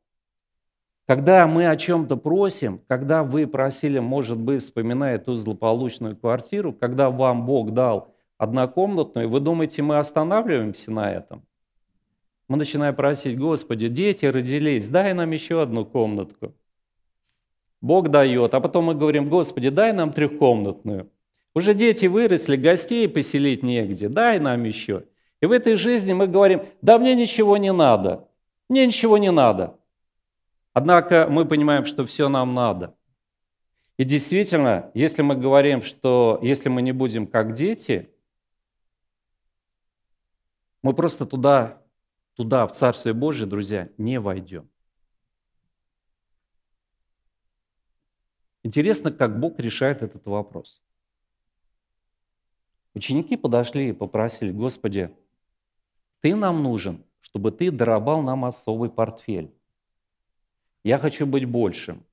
когда 1.06 1.46
мы 1.46 1.68
о 1.68 1.76
чем-то 1.76 2.16
просим, 2.16 2.80
когда 2.88 3.22
вы 3.22 3.46
просили, 3.46 4.00
может 4.00 4.38
быть, 4.38 4.62
вспоминая 4.62 5.18
ту 5.18 5.36
злополучную 5.36 6.16
квартиру, 6.16 6.72
когда 6.72 7.10
вам 7.10 7.46
Бог 7.46 7.72
дал 7.72 8.12
однокомнатную, 8.38 9.28
вы 9.28 9.38
думаете, 9.38 9.82
мы 9.82 9.98
останавливаемся 9.98 10.90
на 10.90 11.12
этом? 11.12 11.44
Мы 12.48 12.56
начинаем 12.56 12.94
просить, 12.94 13.38
Господи, 13.38 13.88
дети 13.88 14.26
родились, 14.26 14.88
дай 14.88 15.14
нам 15.14 15.30
еще 15.32 15.62
одну 15.62 15.84
комнатку. 15.84 16.54
Бог 17.80 18.08
дает, 18.08 18.54
а 18.54 18.60
потом 18.60 18.84
мы 18.86 18.94
говорим, 18.94 19.28
Господи, 19.28 19.68
дай 19.68 19.92
нам 19.92 20.12
трехкомнатную. 20.12 21.10
Уже 21.54 21.74
дети 21.74 22.06
выросли, 22.06 22.56
гостей 22.56 23.08
поселить 23.08 23.62
негде, 23.62 24.08
дай 24.08 24.38
нам 24.38 24.62
еще. 24.64 25.04
И 25.40 25.46
в 25.46 25.52
этой 25.52 25.76
жизни 25.76 26.12
мы 26.12 26.26
говорим, 26.26 26.64
да 26.82 26.98
мне 26.98 27.14
ничего 27.14 27.56
не 27.56 27.72
надо, 27.72 28.28
мне 28.68 28.86
ничего 28.86 29.18
не 29.18 29.30
надо. 29.30 29.78
Однако 30.72 31.26
мы 31.28 31.46
понимаем, 31.46 31.84
что 31.84 32.04
все 32.04 32.28
нам 32.28 32.54
надо. 32.54 32.94
И 33.96 34.04
действительно, 34.04 34.90
если 34.94 35.22
мы 35.22 35.34
говорим, 35.34 35.82
что 35.82 36.38
если 36.42 36.68
мы 36.68 36.82
не 36.82 36.92
будем 36.92 37.26
как 37.26 37.54
дети, 37.54 38.10
мы 40.82 40.92
просто 40.92 41.24
туда, 41.24 41.82
туда, 42.36 42.66
в 42.66 42.72
Царствие 42.72 43.14
Божие, 43.14 43.46
друзья, 43.46 43.90
не 43.98 44.20
войдем. 44.20 44.68
Интересно, 48.62 49.10
как 49.10 49.40
Бог 49.40 49.58
решает 49.58 50.02
этот 50.02 50.26
вопрос. 50.26 50.82
Ученики 52.94 53.36
подошли 53.36 53.90
и 53.90 53.92
попросили, 53.92 54.52
Господи, 54.52 55.14
Ты 56.20 56.34
нам 56.34 56.62
нужен, 56.62 57.04
чтобы 57.20 57.52
Ты 57.52 57.70
дорабал 57.70 58.22
нам 58.22 58.44
особый 58.44 58.90
портфель. 58.90 59.54
Я 60.82 60.98
хочу 60.98 61.26
быть 61.26 61.44
большим. 61.44 62.04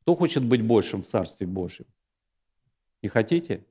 Кто 0.00 0.14
хочет 0.14 0.44
быть 0.44 0.62
большим 0.62 1.02
в 1.02 1.06
Царстве 1.06 1.46
Божьем? 1.46 1.86
Не 3.02 3.08
хотите? 3.08 3.64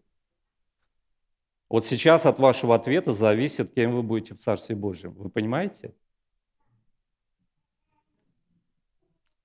Вот 1.70 1.86
сейчас 1.86 2.26
от 2.26 2.40
вашего 2.40 2.76
ответа 2.76 3.14
зависит, 3.14 3.74
кем 3.74 3.92
вы 3.92 4.04
будете 4.04 4.36
в 4.36 4.40
Царстве 4.40 4.76
Божьем. 4.76 5.14
Вы 5.14 5.30
понимаете? 5.30 5.94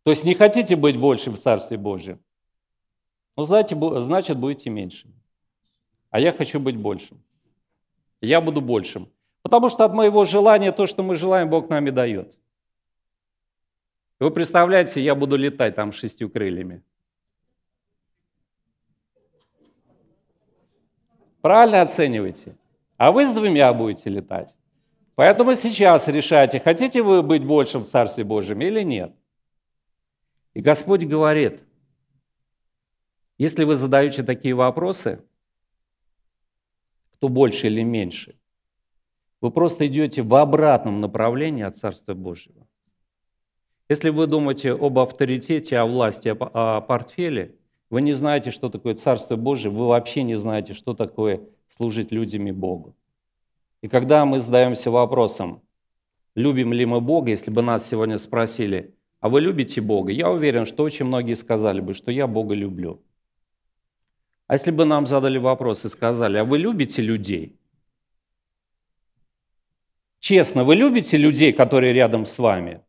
То 0.03 0.11
есть 0.11 0.25
не 0.25 0.35
хотите 0.35 0.77
быть 0.77 0.99
большим 0.99 1.35
в 1.35 1.39
Царстве 1.39 1.77
Божьем? 1.77 2.23
Ну, 3.37 3.45
знаете, 3.45 3.77
значит, 4.01 4.39
будете 4.39 4.71
меньшим. 4.71 5.15
А 6.11 6.21
я 6.21 6.33
хочу 6.33 6.61
быть 6.61 6.77
большим. 6.77 7.23
Я 8.21 8.41
буду 8.41 8.61
большим. 8.61 9.11
Потому 9.43 9.69
что 9.71 9.85
от 9.85 9.95
моего 9.95 10.25
желания 10.25 10.73
то, 10.73 10.87
что 10.87 11.03
мы 11.03 11.17
желаем, 11.17 11.49
Бог 11.49 11.71
нам 11.71 11.87
и 11.87 11.91
дает. 11.91 12.37
Вы 14.19 14.31
представляете, 14.31 15.01
я 15.01 15.15
буду 15.15 15.37
летать 15.37 15.75
там 15.75 15.93
шестью 15.93 16.29
крыльями. 16.29 16.83
Правильно 21.41 21.83
оцениваете? 21.83 22.57
А 22.97 23.13
вы 23.13 23.25
с 23.25 23.33
двумя 23.33 23.73
будете 23.73 24.11
летать. 24.11 24.57
Поэтому 25.15 25.55
сейчас 25.55 26.09
решайте, 26.09 26.61
хотите 26.61 27.03
вы 27.03 27.23
быть 27.23 27.45
большим 27.45 27.83
в 27.83 27.87
Царстве 27.87 28.25
Божьем 28.25 28.61
или 28.61 28.83
нет. 28.83 29.15
И 30.55 30.61
Господь 30.61 31.05
говорит, 31.05 31.63
если 33.39 33.65
вы 33.65 33.75
задаете 33.75 34.23
такие 34.23 34.55
вопросы, 34.55 35.25
кто 37.13 37.29
больше 37.29 37.69
или 37.69 37.83
меньше, 37.83 38.39
вы 39.41 39.51
просто 39.51 39.87
идете 39.87 40.23
в 40.23 40.35
обратном 40.35 41.01
направлении 41.01 41.65
от 41.65 41.77
Царства 41.77 42.15
Божьего. 42.15 42.67
Если 43.89 44.11
вы 44.11 44.27
думаете 44.27 44.73
об 44.73 44.99
авторитете, 44.99 45.79
о 45.79 45.87
власти, 45.87 46.29
о 46.39 46.81
портфеле, 46.81 47.57
вы 47.91 48.03
не 48.03 48.13
знаете, 48.13 48.51
что 48.53 48.69
такое 48.69 48.95
Царство 48.95 49.37
Божие, 49.37 49.73
вы 49.73 49.87
вообще 49.89 50.23
не 50.23 50.37
знаете, 50.37 50.73
что 50.73 50.95
такое 50.95 51.43
служить 51.69 52.13
людьми 52.13 52.53
Богу. 52.53 52.97
И 53.83 53.89
когда 53.89 54.25
мы 54.25 54.39
задаемся 54.39 54.91
вопросом, 54.91 55.63
любим 56.37 56.73
ли 56.73 56.87
мы 56.87 57.01
Бога, 57.01 57.31
если 57.31 57.51
бы 57.51 57.63
нас 57.63 57.89
сегодня 57.89 58.19
спросили, 58.19 58.95
а 59.19 59.29
вы 59.29 59.41
любите 59.41 59.81
Бога? 59.81 60.13
Я 60.13 60.31
уверен, 60.31 60.65
что 60.65 60.85
очень 60.85 61.07
многие 61.07 61.35
сказали 61.35 61.81
бы, 61.81 61.95
что 61.95 62.11
я 62.13 62.27
Бога 62.27 62.55
люблю. 62.55 63.03
А 64.47 64.55
если 64.55 64.71
бы 64.71 64.85
нам 64.85 65.07
задали 65.07 65.39
вопрос 65.39 65.85
и 65.85 65.89
сказали, 65.89 66.39
а 66.39 66.45
вы 66.45 66.59
любите 66.59 67.03
людей? 67.03 67.57
Честно, 70.21 70.65
вы 70.65 70.77
любите 70.77 71.17
людей, 71.17 71.53
которые 71.53 71.93
рядом 71.93 72.25
с 72.25 72.39
вами? 72.39 72.83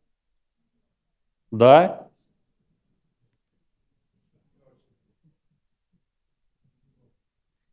Да? 1.50 2.01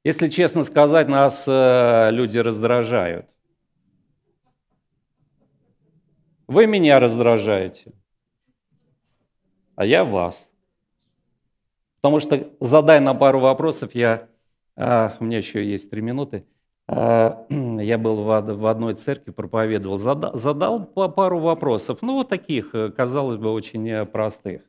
Если 0.10 0.28
честно 0.28 0.64
сказать, 0.64 1.08
нас 1.08 1.44
э, 1.46 2.10
люди 2.12 2.40
раздражают. 2.40 3.28
Вы 6.48 6.66
меня 6.66 7.00
раздражаете, 7.00 7.92
а 9.76 9.86
я 9.86 10.04
вас. 10.04 10.50
Потому 12.02 12.20
что, 12.20 12.50
задай 12.60 13.00
на 13.00 13.14
пару 13.14 13.40
вопросов, 13.40 13.94
я, 13.94 14.30
а, 14.76 15.16
у 15.20 15.26
меня 15.26 15.38
еще 15.38 15.64
есть 15.64 15.92
три 15.92 16.02
минуты, 16.02 16.44
а, 16.88 17.46
я 17.52 18.00
был 18.00 18.24
в 18.24 18.66
одной 18.66 18.96
церкви, 18.96 19.30
проповедовал, 19.30 19.98
задал, 19.98 20.36
задал 20.36 20.86
пару 20.88 21.38
вопросов, 21.38 22.00
ну 22.02 22.14
вот 22.16 22.30
таких, 22.30 22.74
э, 22.74 22.90
казалось 22.90 23.38
бы, 23.38 23.52
очень 23.52 23.88
э, 23.88 24.06
простых. 24.08 24.64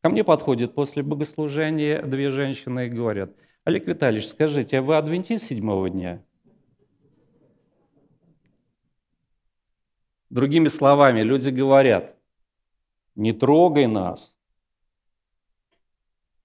Ко 0.00 0.10
мне 0.10 0.22
подходят 0.22 0.76
после 0.76 1.02
богослужения 1.02 2.02
две 2.02 2.30
женщины 2.30 2.86
и 2.86 2.90
говорят, 2.90 3.32
Олег 3.66 3.86
Витальевич, 3.86 4.28
скажите, 4.28 4.78
а 4.78 4.82
вы 4.82 4.96
адвентист 4.96 5.44
седьмого 5.44 5.90
дня? 5.90 6.22
Другими 10.30 10.68
словами, 10.68 11.20
люди 11.20 11.50
говорят, 11.50 12.14
не 13.14 13.32
трогай 13.32 13.86
нас, 13.86 14.38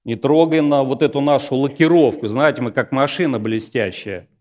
не 0.03 0.15
трогай 0.15 0.61
на 0.61 0.83
вот 0.83 1.03
эту 1.03 1.21
нашу 1.21 1.55
лакировку, 1.55 2.27
знаете, 2.27 2.61
мы 2.61 2.73
как 2.73 2.91
машина 2.91 3.39
блестящая– 3.39 4.27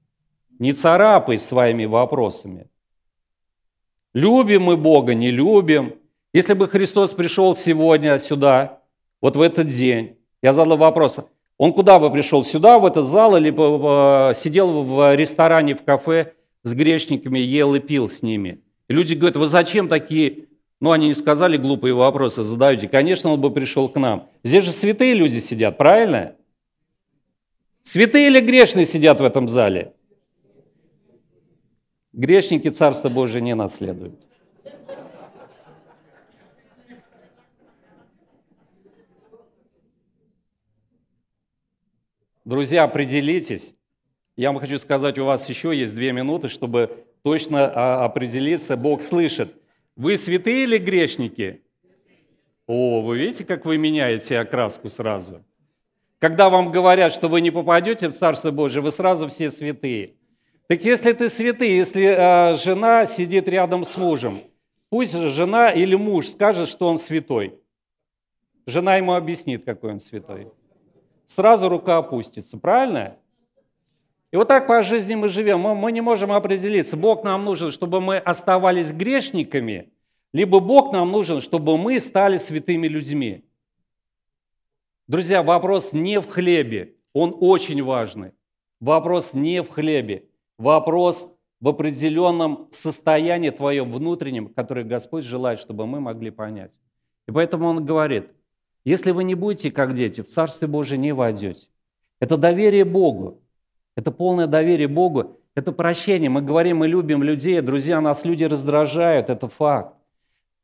не 0.60 0.74
царапай 0.74 1.38
своими 1.38 1.86
вопросами. 1.86 2.70
Любим 4.12 4.64
мы 4.64 4.76
Бога, 4.76 5.14
не 5.14 5.30
любим. 5.30 5.98
Если 6.32 6.52
бы 6.52 6.68
Христос 6.68 7.12
пришел 7.12 7.56
сегодня 7.56 8.18
сюда, 8.18 8.82
вот 9.22 9.36
в 9.36 9.40
этот 9.40 9.68
день, 9.68 10.18
я 10.42 10.52
задал 10.52 10.76
вопрос, 10.76 11.18
он 11.60 11.74
куда 11.74 11.98
бы 11.98 12.10
пришел, 12.10 12.42
сюда, 12.42 12.78
в 12.78 12.86
этот 12.86 13.04
зал, 13.04 13.36
или 13.36 13.50
сидел 14.32 14.82
в 14.82 15.14
ресторане, 15.14 15.74
в 15.74 15.82
кафе 15.82 16.32
с 16.62 16.72
грешниками, 16.72 17.38
ел 17.38 17.74
и 17.74 17.80
пил 17.80 18.08
с 18.08 18.22
ними? 18.22 18.62
И 18.88 18.94
люди 18.94 19.12
говорят, 19.12 19.36
вы 19.36 19.46
зачем 19.46 19.86
такие, 19.86 20.46
ну 20.80 20.90
они 20.90 21.08
не 21.08 21.14
сказали 21.14 21.58
глупые 21.58 21.92
вопросы, 21.92 22.42
задаете. 22.44 22.88
Конечно, 22.88 23.30
он 23.30 23.42
бы 23.42 23.50
пришел 23.52 23.90
к 23.90 23.96
нам. 23.96 24.30
Здесь 24.42 24.64
же 24.64 24.72
святые 24.72 25.12
люди 25.12 25.38
сидят, 25.38 25.76
правильно? 25.76 26.34
Святые 27.82 28.28
или 28.28 28.40
грешные 28.40 28.86
сидят 28.86 29.20
в 29.20 29.24
этом 29.24 29.46
зале? 29.46 29.92
Грешники 32.14 32.68
Царство 32.70 33.10
Божие 33.10 33.42
не 33.42 33.54
наследуют. 33.54 34.18
Друзья, 42.50 42.82
определитесь. 42.82 43.76
Я 44.34 44.50
вам 44.50 44.60
хочу 44.60 44.76
сказать, 44.78 45.20
у 45.20 45.24
вас 45.24 45.48
еще 45.48 45.72
есть 45.72 45.94
две 45.94 46.10
минуты, 46.10 46.48
чтобы 46.48 47.06
точно 47.22 47.70
а, 47.72 48.04
определиться. 48.04 48.76
Бог 48.76 49.04
слышит. 49.04 49.54
Вы 49.94 50.16
святые 50.16 50.64
или 50.64 50.76
грешники? 50.78 51.62
О, 52.66 53.02
вы 53.02 53.18
видите, 53.18 53.44
как 53.44 53.64
вы 53.64 53.78
меняете 53.78 54.36
окраску 54.36 54.88
сразу? 54.88 55.44
Когда 56.18 56.50
вам 56.50 56.72
говорят, 56.72 57.12
что 57.12 57.28
вы 57.28 57.40
не 57.40 57.52
попадете 57.52 58.08
в 58.08 58.16
Царство 58.16 58.50
Божие, 58.50 58.82
вы 58.82 58.90
сразу 58.90 59.28
все 59.28 59.48
святые. 59.48 60.16
Так 60.66 60.82
если 60.82 61.12
ты 61.12 61.28
святый, 61.28 61.70
если 61.70 62.02
э, 62.02 62.56
жена 62.56 63.06
сидит 63.06 63.46
рядом 63.46 63.84
с 63.84 63.96
мужем, 63.96 64.40
пусть 64.88 65.16
жена 65.16 65.70
или 65.70 65.94
муж 65.94 66.26
скажет, 66.30 66.68
что 66.68 66.88
он 66.88 66.98
святой. 66.98 67.54
Жена 68.66 68.96
ему 68.96 69.14
объяснит, 69.14 69.64
какой 69.64 69.92
он 69.92 70.00
святой. 70.00 70.48
Сразу 71.30 71.68
рука 71.68 71.98
опустится, 71.98 72.58
правильно? 72.58 73.16
И 74.32 74.36
вот 74.36 74.48
так 74.48 74.66
по 74.66 74.82
жизни 74.82 75.14
мы 75.14 75.28
живем. 75.28 75.60
Мы, 75.60 75.76
мы 75.76 75.92
не 75.92 76.00
можем 76.00 76.32
определиться, 76.32 76.96
Бог 76.96 77.22
нам 77.22 77.44
нужен, 77.44 77.70
чтобы 77.70 78.00
мы 78.00 78.16
оставались 78.16 78.90
грешниками, 78.90 79.92
либо 80.32 80.58
Бог 80.58 80.92
нам 80.92 81.12
нужен, 81.12 81.40
чтобы 81.40 81.78
мы 81.78 82.00
стали 82.00 82.36
святыми 82.36 82.88
людьми. 82.88 83.44
Друзья, 85.06 85.44
вопрос 85.44 85.92
не 85.92 86.20
в 86.20 86.28
хлебе, 86.28 86.96
он 87.12 87.36
очень 87.38 87.80
важный. 87.80 88.32
Вопрос 88.80 89.32
не 89.32 89.62
в 89.62 89.70
хлебе, 89.70 90.24
вопрос 90.58 91.28
в 91.60 91.68
определенном 91.68 92.66
состоянии 92.72 93.50
твоем 93.50 93.92
внутреннем, 93.92 94.48
которое 94.48 94.84
Господь 94.84 95.22
желает, 95.22 95.60
чтобы 95.60 95.86
мы 95.86 96.00
могли 96.00 96.30
понять. 96.30 96.80
И 97.28 97.30
поэтому 97.30 97.68
Он 97.68 97.84
говорит, 97.86 98.32
если 98.90 99.12
вы 99.12 99.22
не 99.22 99.36
будете 99.36 99.70
как 99.70 99.92
дети, 99.92 100.20
в 100.20 100.26
Царствие 100.26 100.68
Божие 100.68 100.98
не 100.98 101.12
войдете. 101.12 101.68
Это 102.18 102.36
доверие 102.36 102.84
Богу. 102.84 103.40
Это 103.96 104.10
полное 104.10 104.48
доверие 104.48 104.88
Богу. 104.88 105.38
Это 105.54 105.70
прощение. 105.70 106.28
Мы 106.28 106.42
говорим, 106.42 106.78
мы 106.78 106.88
любим 106.88 107.22
людей. 107.22 107.60
Друзья, 107.60 108.00
нас 108.00 108.24
люди 108.24 108.42
раздражают. 108.42 109.30
Это 109.30 109.46
факт. 109.46 109.94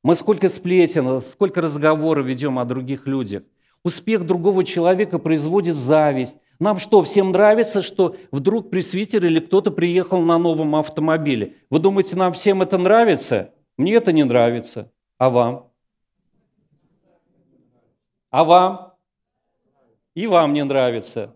Мы 0.03 0.17
сколько 0.17 0.49
сплетен, 0.49 1.21
сколько 1.21 1.61
разговоров 1.61 2.27
ведем 2.27 2.59
о 2.59 2.65
других 2.65 3.07
людях. 3.07 3.45
Успех 3.85 4.27
другого 4.27 4.65
человека 4.65 5.21
производит 5.21 5.77
зависть. 5.77 6.37
Нам 6.59 6.79
что, 6.79 7.03
всем 7.03 7.31
нравится, 7.31 7.81
что 7.81 8.17
вдруг 8.33 8.71
пресвитер 8.71 9.25
или 9.25 9.39
кто-то 9.39 9.71
приехал 9.71 10.21
на 10.21 10.37
новом 10.37 10.75
автомобиле? 10.75 11.55
Вы 11.71 11.79
думаете, 11.79 12.17
нам 12.17 12.33
всем 12.33 12.61
это 12.61 12.77
нравится? 12.77 13.53
Мне 13.77 13.95
это 13.95 14.11
не 14.11 14.25
нравится. 14.25 14.91
А 15.19 15.31
вам? 15.31 15.71
А 18.37 18.45
вам? 18.45 18.93
И 20.15 20.27
вам 20.27 20.53
не 20.53 20.63
нравится. 20.63 21.35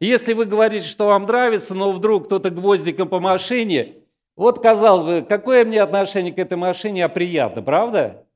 Если 0.00 0.34
вы 0.34 0.44
говорите, 0.44 0.84
что 0.86 1.06
вам 1.06 1.22
нравится, 1.22 1.72
но 1.72 1.92
вдруг 1.92 2.26
кто-то 2.26 2.50
гвоздиком 2.50 3.08
по 3.08 3.20
машине, 3.20 4.02
вот, 4.36 4.62
казалось 4.62 5.02
бы, 5.02 5.26
какое 5.26 5.64
мне 5.64 5.80
отношение 5.80 6.34
к 6.34 6.38
этой 6.38 6.58
машине, 6.58 7.06
а 7.06 7.08
приятно, 7.08 7.62
правда? 7.62 8.26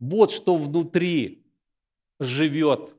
Вот 0.00 0.30
что 0.30 0.56
внутри 0.56 1.44
живет. 2.18 2.94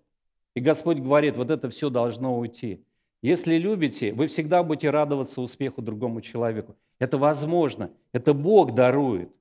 И 0.54 0.60
Господь 0.60 0.98
говорит, 0.98 1.38
вот 1.38 1.50
это 1.50 1.72
все 1.72 1.90
должно 1.90 2.38
уйти. 2.38 2.86
Если 3.24 3.56
любите, 3.56 4.14
вы 4.14 4.28
всегда 4.28 4.62
будете 4.62 4.92
радоваться 4.92 5.42
успеху 5.42 5.82
другому 5.82 6.22
человеку. 6.22 6.76
Это 7.00 7.18
возможно, 7.18 7.90
это 8.14 8.36
Бог 8.36 8.76
дарует. 8.76 9.32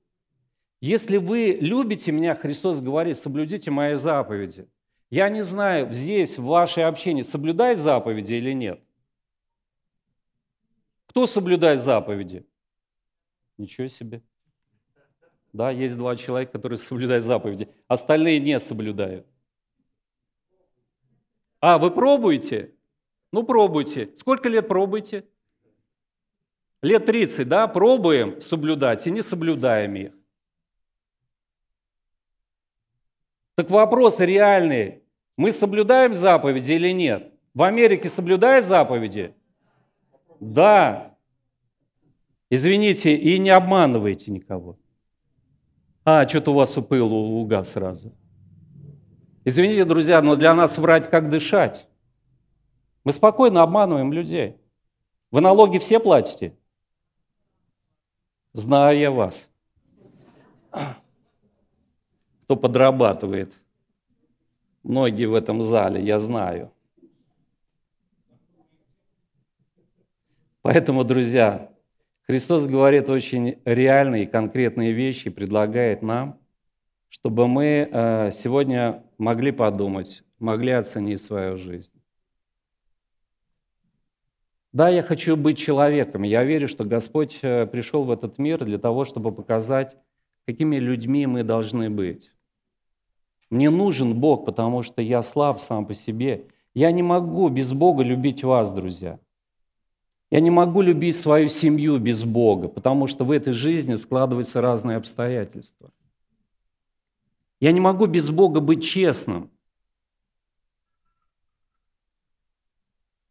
Если 0.81 1.17
вы 1.17 1.57
любите 1.59 2.11
меня, 2.11 2.35
Христос 2.35 2.79
говорит, 2.79 3.17
соблюдите 3.17 3.69
мои 3.69 3.95
заповеди. 3.95 4.67
Я 5.09 5.29
не 5.29 5.41
знаю, 5.41 5.89
здесь, 5.89 6.37
в 6.37 6.45
вашей 6.45 6.85
общении, 6.85 7.23
соблюдает 7.23 7.79
заповеди 7.79 8.35
или 8.35 8.53
нет. 8.53 8.81
Кто 11.07 11.25
соблюдает 11.25 11.81
заповеди? 11.81 12.45
Ничего 13.57 13.87
себе. 13.87 14.21
Да, 15.51 15.71
есть 15.71 15.97
два 15.97 16.15
человека, 16.15 16.53
которые 16.53 16.77
соблюдают 16.77 17.25
заповеди. 17.25 17.67
Остальные 17.87 18.39
не 18.39 18.59
соблюдают. 18.59 19.25
А, 21.59 21.77
вы 21.77 21.91
пробуете? 21.91 22.75
Ну, 23.31 23.43
пробуйте. 23.43 24.13
Сколько 24.15 24.47
лет 24.47 24.67
пробуете? 24.67 25.27
Лет 26.81 27.05
30, 27.05 27.47
да? 27.49 27.67
Пробуем 27.67 28.39
соблюдать 28.39 29.05
и 29.07 29.11
не 29.11 29.21
соблюдаем 29.21 29.95
их. 29.95 30.18
Так 33.59 33.69
вопрос 33.71 34.21
реальный. 34.21 35.03
Мы 35.35 35.51
соблюдаем 35.51 36.13
заповеди 36.13 36.71
или 36.71 36.91
нет? 36.91 37.33
В 37.53 37.63
Америке 37.63 38.07
соблюдают 38.07 38.63
заповеди? 38.63 39.35
Да. 40.39 41.17
Извините, 42.49 43.17
и 43.17 43.37
не 43.37 43.49
обманывайте 43.49 44.31
никого. 44.31 44.79
А, 46.05 46.25
что-то 46.25 46.51
у 46.51 46.53
вас 46.53 46.77
упыл 46.77 47.13
угас 47.13 47.73
сразу. 47.73 48.13
Извините, 49.43 49.83
друзья, 49.83 50.21
но 50.21 50.37
для 50.37 50.53
нас 50.53 50.77
врать 50.77 51.09
как 51.09 51.29
дышать. 51.29 51.85
Мы 53.03 53.11
спокойно 53.11 53.61
обманываем 53.61 54.13
людей. 54.13 54.55
Вы 55.31 55.41
налоги 55.41 55.79
все 55.79 55.99
платите? 55.99 56.57
Знаю 58.53 58.97
я 58.97 59.11
вас 59.11 59.49
кто 62.49 62.55
подрабатывает. 62.55 63.53
Многие 64.81 65.25
в 65.25 65.35
этом 65.35 65.61
зале, 65.61 66.03
я 66.03 66.17
знаю. 66.17 66.71
Поэтому, 70.63 71.03
друзья, 71.03 71.71
Христос 72.23 72.65
говорит 72.65 73.07
очень 73.07 73.61
реальные 73.65 74.23
и 74.23 74.25
конкретные 74.25 74.93
вещи, 74.93 75.29
предлагает 75.29 76.01
нам, 76.01 76.39
чтобы 77.09 77.47
мы 77.47 77.87
э, 77.91 78.31
сегодня 78.31 79.03
могли 79.19 79.51
подумать, 79.51 80.23
могли 80.39 80.71
оценить 80.71 81.21
свою 81.21 81.55
жизнь. 81.55 81.93
Да, 84.73 84.89
я 84.89 85.03
хочу 85.03 85.37
быть 85.37 85.59
человеком. 85.59 86.23
Я 86.23 86.43
верю, 86.43 86.67
что 86.67 86.83
Господь 86.83 87.37
э, 87.43 87.67
пришел 87.67 88.05
в 88.05 88.11
этот 88.11 88.39
мир 88.39 88.65
для 88.65 88.79
того, 88.79 89.05
чтобы 89.05 89.31
показать, 89.31 89.95
какими 90.47 90.77
людьми 90.77 91.27
мы 91.27 91.43
должны 91.43 91.91
быть. 91.91 92.31
Мне 93.49 93.71
нужен 93.71 94.19
Бог, 94.19 94.45
потому 94.45 94.83
что 94.83 95.01
я 95.01 95.23
слаб 95.23 95.59
сам 95.59 95.85
по 95.85 95.93
себе. 95.93 96.45
Я 96.75 96.91
не 96.91 97.01
могу 97.01 97.49
без 97.49 97.73
Бога 97.73 98.03
любить 98.03 98.43
вас, 98.43 98.71
друзья. 98.71 99.19
Я 100.29 100.39
не 100.39 100.51
могу 100.51 100.81
любить 100.81 101.15
свою 101.17 101.47
семью 101.47 101.97
без 101.97 102.23
Бога, 102.23 102.67
потому 102.67 103.07
что 103.07 103.25
в 103.25 103.31
этой 103.31 103.51
жизни 103.51 103.95
складываются 103.95 104.61
разные 104.61 104.97
обстоятельства. 104.97 105.89
Я 107.59 107.71
не 107.71 107.79
могу 107.79 108.05
без 108.05 108.29
Бога 108.29 108.59
быть 108.59 108.83
честным. 108.83 109.49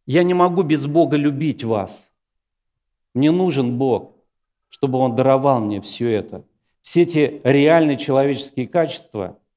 Я 0.04 0.24
не 0.24 0.34
могу 0.34 0.64
без 0.64 0.86
Бога 0.86 1.16
любить 1.16 1.62
вас. 1.62 2.10
Мне 3.14 3.30
нужен 3.30 3.78
Бог, 3.78 4.14
чтобы 4.68 4.98
Он 4.98 5.14
даровал 5.14 5.60
мне 5.60 5.80
все 5.80 6.10
это. 6.10 6.44
Все 6.82 7.02
эти 7.02 7.40
реальные 7.44 7.96
человеческие 7.96 8.66
качества– 8.66 9.38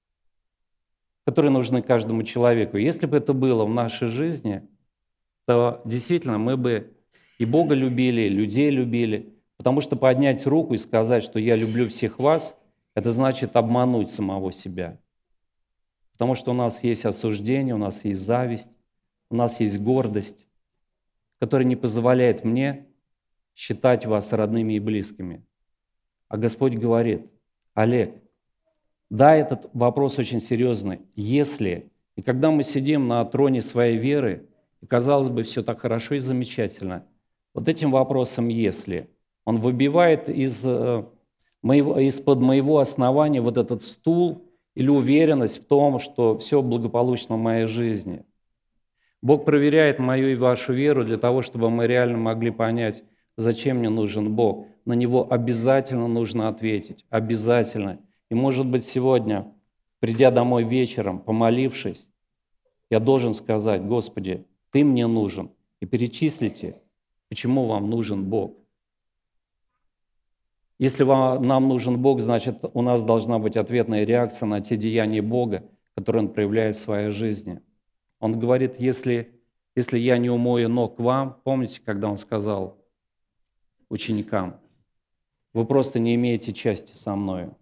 которые 1.26 1.52
нужны 1.52 1.82
каждому 1.82 2.24
человеку. 2.24 2.78
Если 2.78 3.06
бы 3.06 3.18
это 3.18 3.34
было 3.34 3.66
в 3.66 3.70
нашей 3.70 4.08
жизни, 4.08 4.68
то 5.46 5.82
действительно 5.86 6.38
мы 6.38 6.58
бы 6.58 6.94
и 7.38 7.46
Бога 7.46 7.74
любили, 7.74 8.22
и 8.22 8.30
людей 8.30 8.70
любили, 8.70 9.34
потому 9.58 9.82
что 9.82 9.96
поднять 9.96 10.46
руку 10.46 10.76
и 10.76 10.78
сказать, 10.78 11.24
что 11.24 11.40
я 11.40 11.56
люблю 11.56 11.88
всех 11.88 12.20
вас, 12.20 12.56
это 12.94 13.12
значит 13.12 13.56
обмануть 13.56 14.10
самого 14.10 14.52
себя. 14.52 15.00
Потому 16.14 16.36
что 16.36 16.52
у 16.52 16.54
нас 16.54 16.84
есть 16.84 17.06
осуждение, 17.06 17.74
у 17.74 17.80
нас 17.80 18.06
есть 18.06 18.22
зависть, 18.22 18.70
у 19.32 19.36
нас 19.36 19.60
есть 19.60 19.80
гордость, 19.80 20.46
которая 21.40 21.68
не 21.68 21.76
позволяет 21.76 22.44
мне 22.44 22.86
считать 23.56 24.06
вас 24.06 24.32
родными 24.34 24.74
и 24.74 24.80
близкими. 24.80 25.44
А 26.28 26.38
Господь 26.38 26.76
говорит, 26.76 27.26
Олег, 27.74 28.14
да, 29.12 29.36
этот 29.36 29.70
вопрос 29.74 30.18
очень 30.20 30.40
серьезный. 30.40 31.02
Если, 31.16 31.92
и 32.16 32.22
когда 32.22 32.50
мы 32.50 32.64
сидим 32.64 33.10
на 33.10 33.26
троне 33.26 33.62
своей 33.62 33.98
веры, 33.98 34.48
и 34.80 34.86
казалось 34.86 35.28
бы, 35.28 35.44
все 35.44 35.62
так 35.64 35.82
хорошо 35.82 36.16
и 36.16 36.20
замечательно, 36.20 37.04
вот 37.54 37.68
этим 37.68 37.92
вопросом 37.92 38.48
«если», 38.48 39.10
он 39.44 39.60
выбивает 39.60 40.30
из, 40.30 40.62
э, 40.64 41.04
моего, 41.62 42.00
из-под 42.00 42.40
моего 42.40 42.80
основания 42.80 43.42
вот 43.42 43.58
этот 43.58 43.84
стул 43.84 44.50
или 44.76 44.88
уверенность 44.88 45.62
в 45.62 45.66
том, 45.66 46.00
что 46.00 46.38
все 46.38 46.62
благополучно 46.62 47.36
в 47.36 47.40
моей 47.40 47.66
жизни. 47.66 48.24
Бог 49.22 49.44
проверяет 49.44 50.00
мою 50.00 50.30
и 50.30 50.36
вашу 50.36 50.72
веру 50.72 51.04
для 51.04 51.18
того, 51.18 51.42
чтобы 51.42 51.70
мы 51.70 51.86
реально 51.86 52.18
могли 52.18 52.50
понять, 52.50 53.04
зачем 53.36 53.80
мне 53.80 53.90
нужен 53.90 54.34
Бог. 54.34 54.68
На 54.86 54.94
него 54.94 55.28
обязательно 55.30 56.08
нужно 56.08 56.48
ответить. 56.48 57.06
Обязательно. 57.10 58.00
И, 58.32 58.34
может 58.34 58.66
быть, 58.66 58.86
сегодня, 58.86 59.54
придя 60.00 60.32
домой 60.32 60.64
вечером, 60.64 61.20
помолившись, 61.20 62.08
я 62.90 63.02
должен 63.02 63.34
сказать, 63.34 63.86
Господи, 63.86 64.48
Ты 64.72 64.86
мне 64.86 65.06
нужен. 65.06 65.52
И 65.82 65.86
перечислите, 65.86 66.82
почему 67.28 67.66
вам 67.66 67.90
нужен 67.90 68.24
Бог. 68.24 68.56
Если 70.80 71.04
вам, 71.04 71.46
нам 71.46 71.68
нужен 71.68 72.02
Бог, 72.02 72.22
значит, 72.22 72.60
у 72.74 72.82
нас 72.82 73.04
должна 73.04 73.38
быть 73.38 73.58
ответная 73.58 74.06
реакция 74.06 74.48
на 74.48 74.62
те 74.62 74.78
деяния 74.78 75.22
Бога, 75.22 75.70
которые 75.96 76.24
Он 76.24 76.30
проявляет 76.30 76.78
в 76.78 76.82
своей 76.82 77.10
жизни. 77.10 77.60
Он 78.22 78.40
говорит, 78.40 78.80
если, 78.80 79.42
если 79.76 80.00
я 80.00 80.18
не 80.18 80.30
умою 80.30 80.70
ног 80.70 81.02
вам, 81.02 81.38
помните, 81.44 81.82
когда 81.84 82.10
Он 82.10 82.16
сказал 82.16 82.78
ученикам, 83.90 84.62
вы 85.52 85.66
просто 85.66 86.00
не 86.00 86.16
имеете 86.16 86.54
части 86.54 86.94
со 86.94 87.14
мною. 87.18 87.58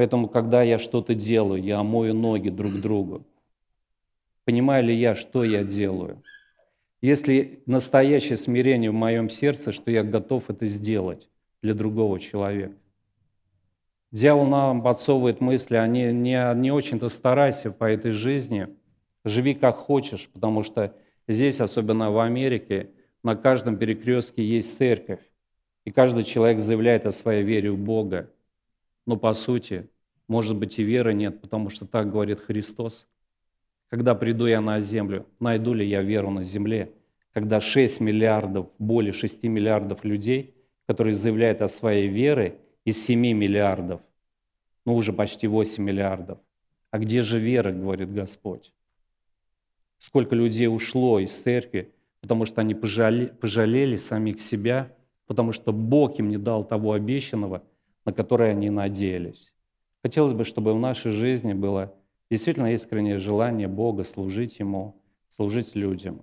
Поэтому, 0.00 0.28
когда 0.28 0.62
я 0.62 0.78
что-то 0.78 1.14
делаю, 1.14 1.62
я 1.62 1.78
омою 1.78 2.14
ноги 2.14 2.48
друг 2.48 2.80
другу. 2.80 3.26
Понимаю 4.46 4.84
ли 4.84 4.94
я, 4.94 5.14
что 5.14 5.44
я 5.44 5.62
делаю? 5.62 6.22
Если 7.02 7.62
настоящее 7.66 8.38
смирение 8.38 8.92
в 8.92 8.94
моем 8.94 9.28
сердце, 9.28 9.72
что 9.72 9.90
я 9.90 10.02
готов 10.02 10.48
это 10.48 10.66
сделать 10.68 11.28
для 11.60 11.74
другого 11.74 12.18
человека. 12.18 12.72
Дьявол 14.10 14.46
нам 14.46 14.80
подсовывает 14.80 15.42
мысли, 15.42 15.76
а 15.76 15.86
не, 15.86 16.14
не 16.14 16.72
очень-то 16.72 17.10
старайся 17.10 17.70
по 17.70 17.84
этой 17.84 18.12
жизни, 18.12 18.68
живи 19.26 19.52
как 19.52 19.76
хочешь, 19.76 20.30
потому 20.32 20.62
что 20.62 20.94
здесь, 21.28 21.60
особенно 21.60 22.10
в 22.10 22.20
Америке, 22.20 22.88
на 23.22 23.36
каждом 23.36 23.76
перекрестке 23.76 24.42
есть 24.42 24.78
церковь, 24.78 25.20
и 25.84 25.90
каждый 25.90 26.24
человек 26.24 26.58
заявляет 26.58 27.04
о 27.04 27.12
своей 27.12 27.42
вере 27.42 27.70
в 27.70 27.76
Бога. 27.76 28.30
Но 29.10 29.16
по 29.16 29.32
сути, 29.32 29.90
может 30.28 30.56
быть 30.56 30.78
и 30.78 30.84
веры 30.84 31.12
нет, 31.14 31.40
потому 31.40 31.68
что 31.68 31.84
так 31.84 32.12
говорит 32.12 32.40
Христос. 32.40 33.08
Когда 33.88 34.14
приду 34.14 34.46
я 34.46 34.60
на 34.60 34.78
землю, 34.78 35.26
найду 35.40 35.74
ли 35.74 35.84
я 35.84 36.00
веру 36.00 36.30
на 36.30 36.44
земле? 36.44 36.92
Когда 37.32 37.60
6 37.60 37.98
миллиардов, 37.98 38.70
более 38.78 39.12
6 39.12 39.42
миллиардов 39.42 40.04
людей, 40.04 40.54
которые 40.86 41.14
заявляют 41.14 41.60
о 41.60 41.66
своей 41.66 42.06
вере, 42.06 42.60
из 42.84 43.04
7 43.04 43.18
миллиардов, 43.20 44.00
ну 44.86 44.94
уже 44.94 45.12
почти 45.12 45.48
8 45.48 45.82
миллиардов. 45.82 46.38
А 46.92 47.00
где 47.00 47.22
же 47.22 47.40
вера, 47.40 47.72
говорит 47.72 48.12
Господь? 48.12 48.72
Сколько 49.98 50.36
людей 50.36 50.68
ушло 50.68 51.18
из 51.18 51.32
церкви, 51.32 51.90
потому 52.20 52.44
что 52.44 52.60
они 52.60 52.76
пожалели, 52.76 53.26
пожалели 53.26 53.96
самих 53.96 54.40
себя, 54.40 54.94
потому 55.26 55.50
что 55.50 55.72
Бог 55.72 56.20
им 56.20 56.28
не 56.28 56.38
дал 56.38 56.62
того 56.62 56.92
обещанного, 56.92 57.64
на 58.04 58.12
которое 58.12 58.52
они 58.52 58.70
надеялись. 58.70 59.52
Хотелось 60.02 60.32
бы, 60.32 60.44
чтобы 60.44 60.74
в 60.74 60.78
нашей 60.78 61.12
жизни 61.12 61.52
было 61.52 61.94
действительно 62.30 62.72
искреннее 62.72 63.18
желание 63.18 63.68
Бога 63.68 64.04
служить 64.04 64.58
Ему, 64.58 65.00
служить 65.28 65.74
людям, 65.74 66.22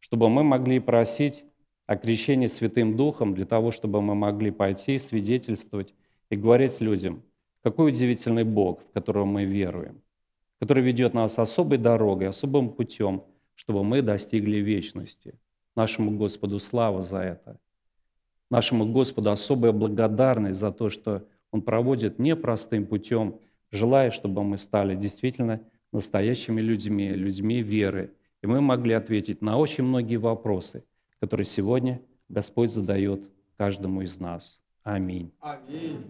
чтобы 0.00 0.28
мы 0.28 0.42
могли 0.42 0.78
просить 0.78 1.44
о 1.86 1.96
крещении 1.96 2.46
Святым 2.46 2.96
Духом 2.96 3.34
для 3.34 3.46
того, 3.46 3.70
чтобы 3.70 4.02
мы 4.02 4.14
могли 4.14 4.50
пойти 4.50 4.98
свидетельствовать 4.98 5.94
и 6.30 6.36
говорить 6.36 6.80
людям, 6.80 7.22
какой 7.62 7.90
удивительный 7.90 8.44
Бог, 8.44 8.82
в 8.82 8.92
которого 8.92 9.24
мы 9.24 9.44
веруем, 9.44 10.02
который 10.60 10.82
ведет 10.82 11.14
нас 11.14 11.38
особой 11.38 11.78
дорогой, 11.78 12.28
особым 12.28 12.70
путем, 12.70 13.24
чтобы 13.54 13.82
мы 13.84 14.02
достигли 14.02 14.58
вечности. 14.58 15.34
Нашему 15.74 16.10
Господу 16.12 16.58
слава 16.58 17.02
за 17.02 17.18
это. 17.18 17.58
Нашему 18.50 18.86
Господу 18.86 19.30
особая 19.30 19.72
благодарность 19.72 20.58
за 20.58 20.72
то, 20.72 20.90
что 20.90 21.24
Он 21.50 21.62
проводит 21.62 22.18
непростым 22.18 22.86
путем, 22.86 23.40
желая, 23.70 24.10
чтобы 24.10 24.42
мы 24.42 24.58
стали 24.58 24.94
действительно 24.94 25.60
настоящими 25.92 26.60
людьми, 26.60 27.10
людьми 27.10 27.62
веры, 27.62 28.12
и 28.42 28.46
мы 28.46 28.60
могли 28.60 28.94
ответить 28.94 29.42
на 29.42 29.58
очень 29.58 29.84
многие 29.84 30.16
вопросы, 30.16 30.84
которые 31.20 31.46
сегодня 31.46 32.00
Господь 32.28 32.70
задает 32.70 33.22
каждому 33.56 34.02
из 34.02 34.18
нас. 34.18 34.60
Аминь. 34.82 35.32
Аминь. 35.40 36.04